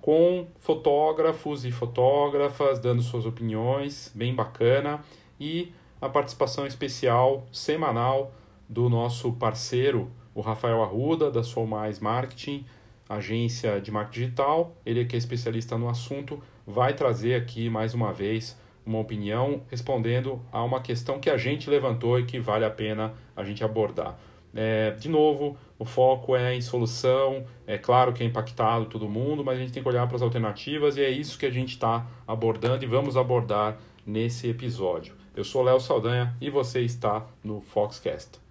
com 0.00 0.46
fotógrafos 0.58 1.64
e 1.64 1.70
fotógrafas 1.70 2.78
dando 2.78 3.02
suas 3.02 3.26
opiniões, 3.26 4.10
bem 4.14 4.34
bacana, 4.34 5.04
e 5.38 5.72
a 6.00 6.08
participação 6.08 6.66
especial 6.66 7.46
semanal 7.52 8.32
do 8.68 8.88
nosso 8.88 9.32
parceiro, 9.32 10.10
o 10.34 10.40
Rafael 10.40 10.82
Arruda, 10.82 11.30
da 11.30 11.42
Sou 11.42 11.66
Mais 11.66 12.00
Marketing, 12.00 12.64
agência 13.08 13.80
de 13.80 13.90
marketing 13.90 14.20
digital. 14.20 14.76
Ele 14.86 15.04
que 15.04 15.16
é 15.16 15.18
especialista 15.18 15.76
no 15.76 15.88
assunto, 15.88 16.42
vai 16.66 16.94
trazer 16.94 17.34
aqui 17.34 17.68
mais 17.68 17.92
uma 17.92 18.12
vez 18.12 18.56
uma 18.90 18.98
opinião 18.98 19.62
respondendo 19.70 20.42
a 20.52 20.62
uma 20.62 20.80
questão 20.80 21.20
que 21.20 21.30
a 21.30 21.36
gente 21.36 21.70
levantou 21.70 22.18
e 22.18 22.24
que 22.24 22.38
vale 22.40 22.64
a 22.64 22.70
pena 22.70 23.14
a 23.36 23.44
gente 23.44 23.62
abordar. 23.64 24.18
É, 24.52 24.90
de 24.92 25.08
novo, 25.08 25.56
o 25.78 25.84
foco 25.84 26.34
é 26.34 26.54
em 26.54 26.60
solução, 26.60 27.44
é 27.66 27.78
claro 27.78 28.12
que 28.12 28.22
é 28.22 28.26
impactado 28.26 28.86
todo 28.86 29.08
mundo, 29.08 29.44
mas 29.44 29.58
a 29.58 29.60
gente 29.60 29.72
tem 29.72 29.82
que 29.82 29.88
olhar 29.88 30.06
para 30.08 30.16
as 30.16 30.22
alternativas 30.22 30.96
e 30.96 31.02
é 31.02 31.08
isso 31.08 31.38
que 31.38 31.46
a 31.46 31.50
gente 31.50 31.70
está 31.70 32.04
abordando 32.26 32.84
e 32.84 32.86
vamos 32.88 33.16
abordar 33.16 33.78
nesse 34.04 34.48
episódio. 34.48 35.14
Eu 35.36 35.44
sou 35.44 35.62
Léo 35.62 35.78
Saldanha 35.78 36.34
e 36.40 36.50
você 36.50 36.80
está 36.80 37.24
no 37.44 37.60
Foxcast. 37.60 38.49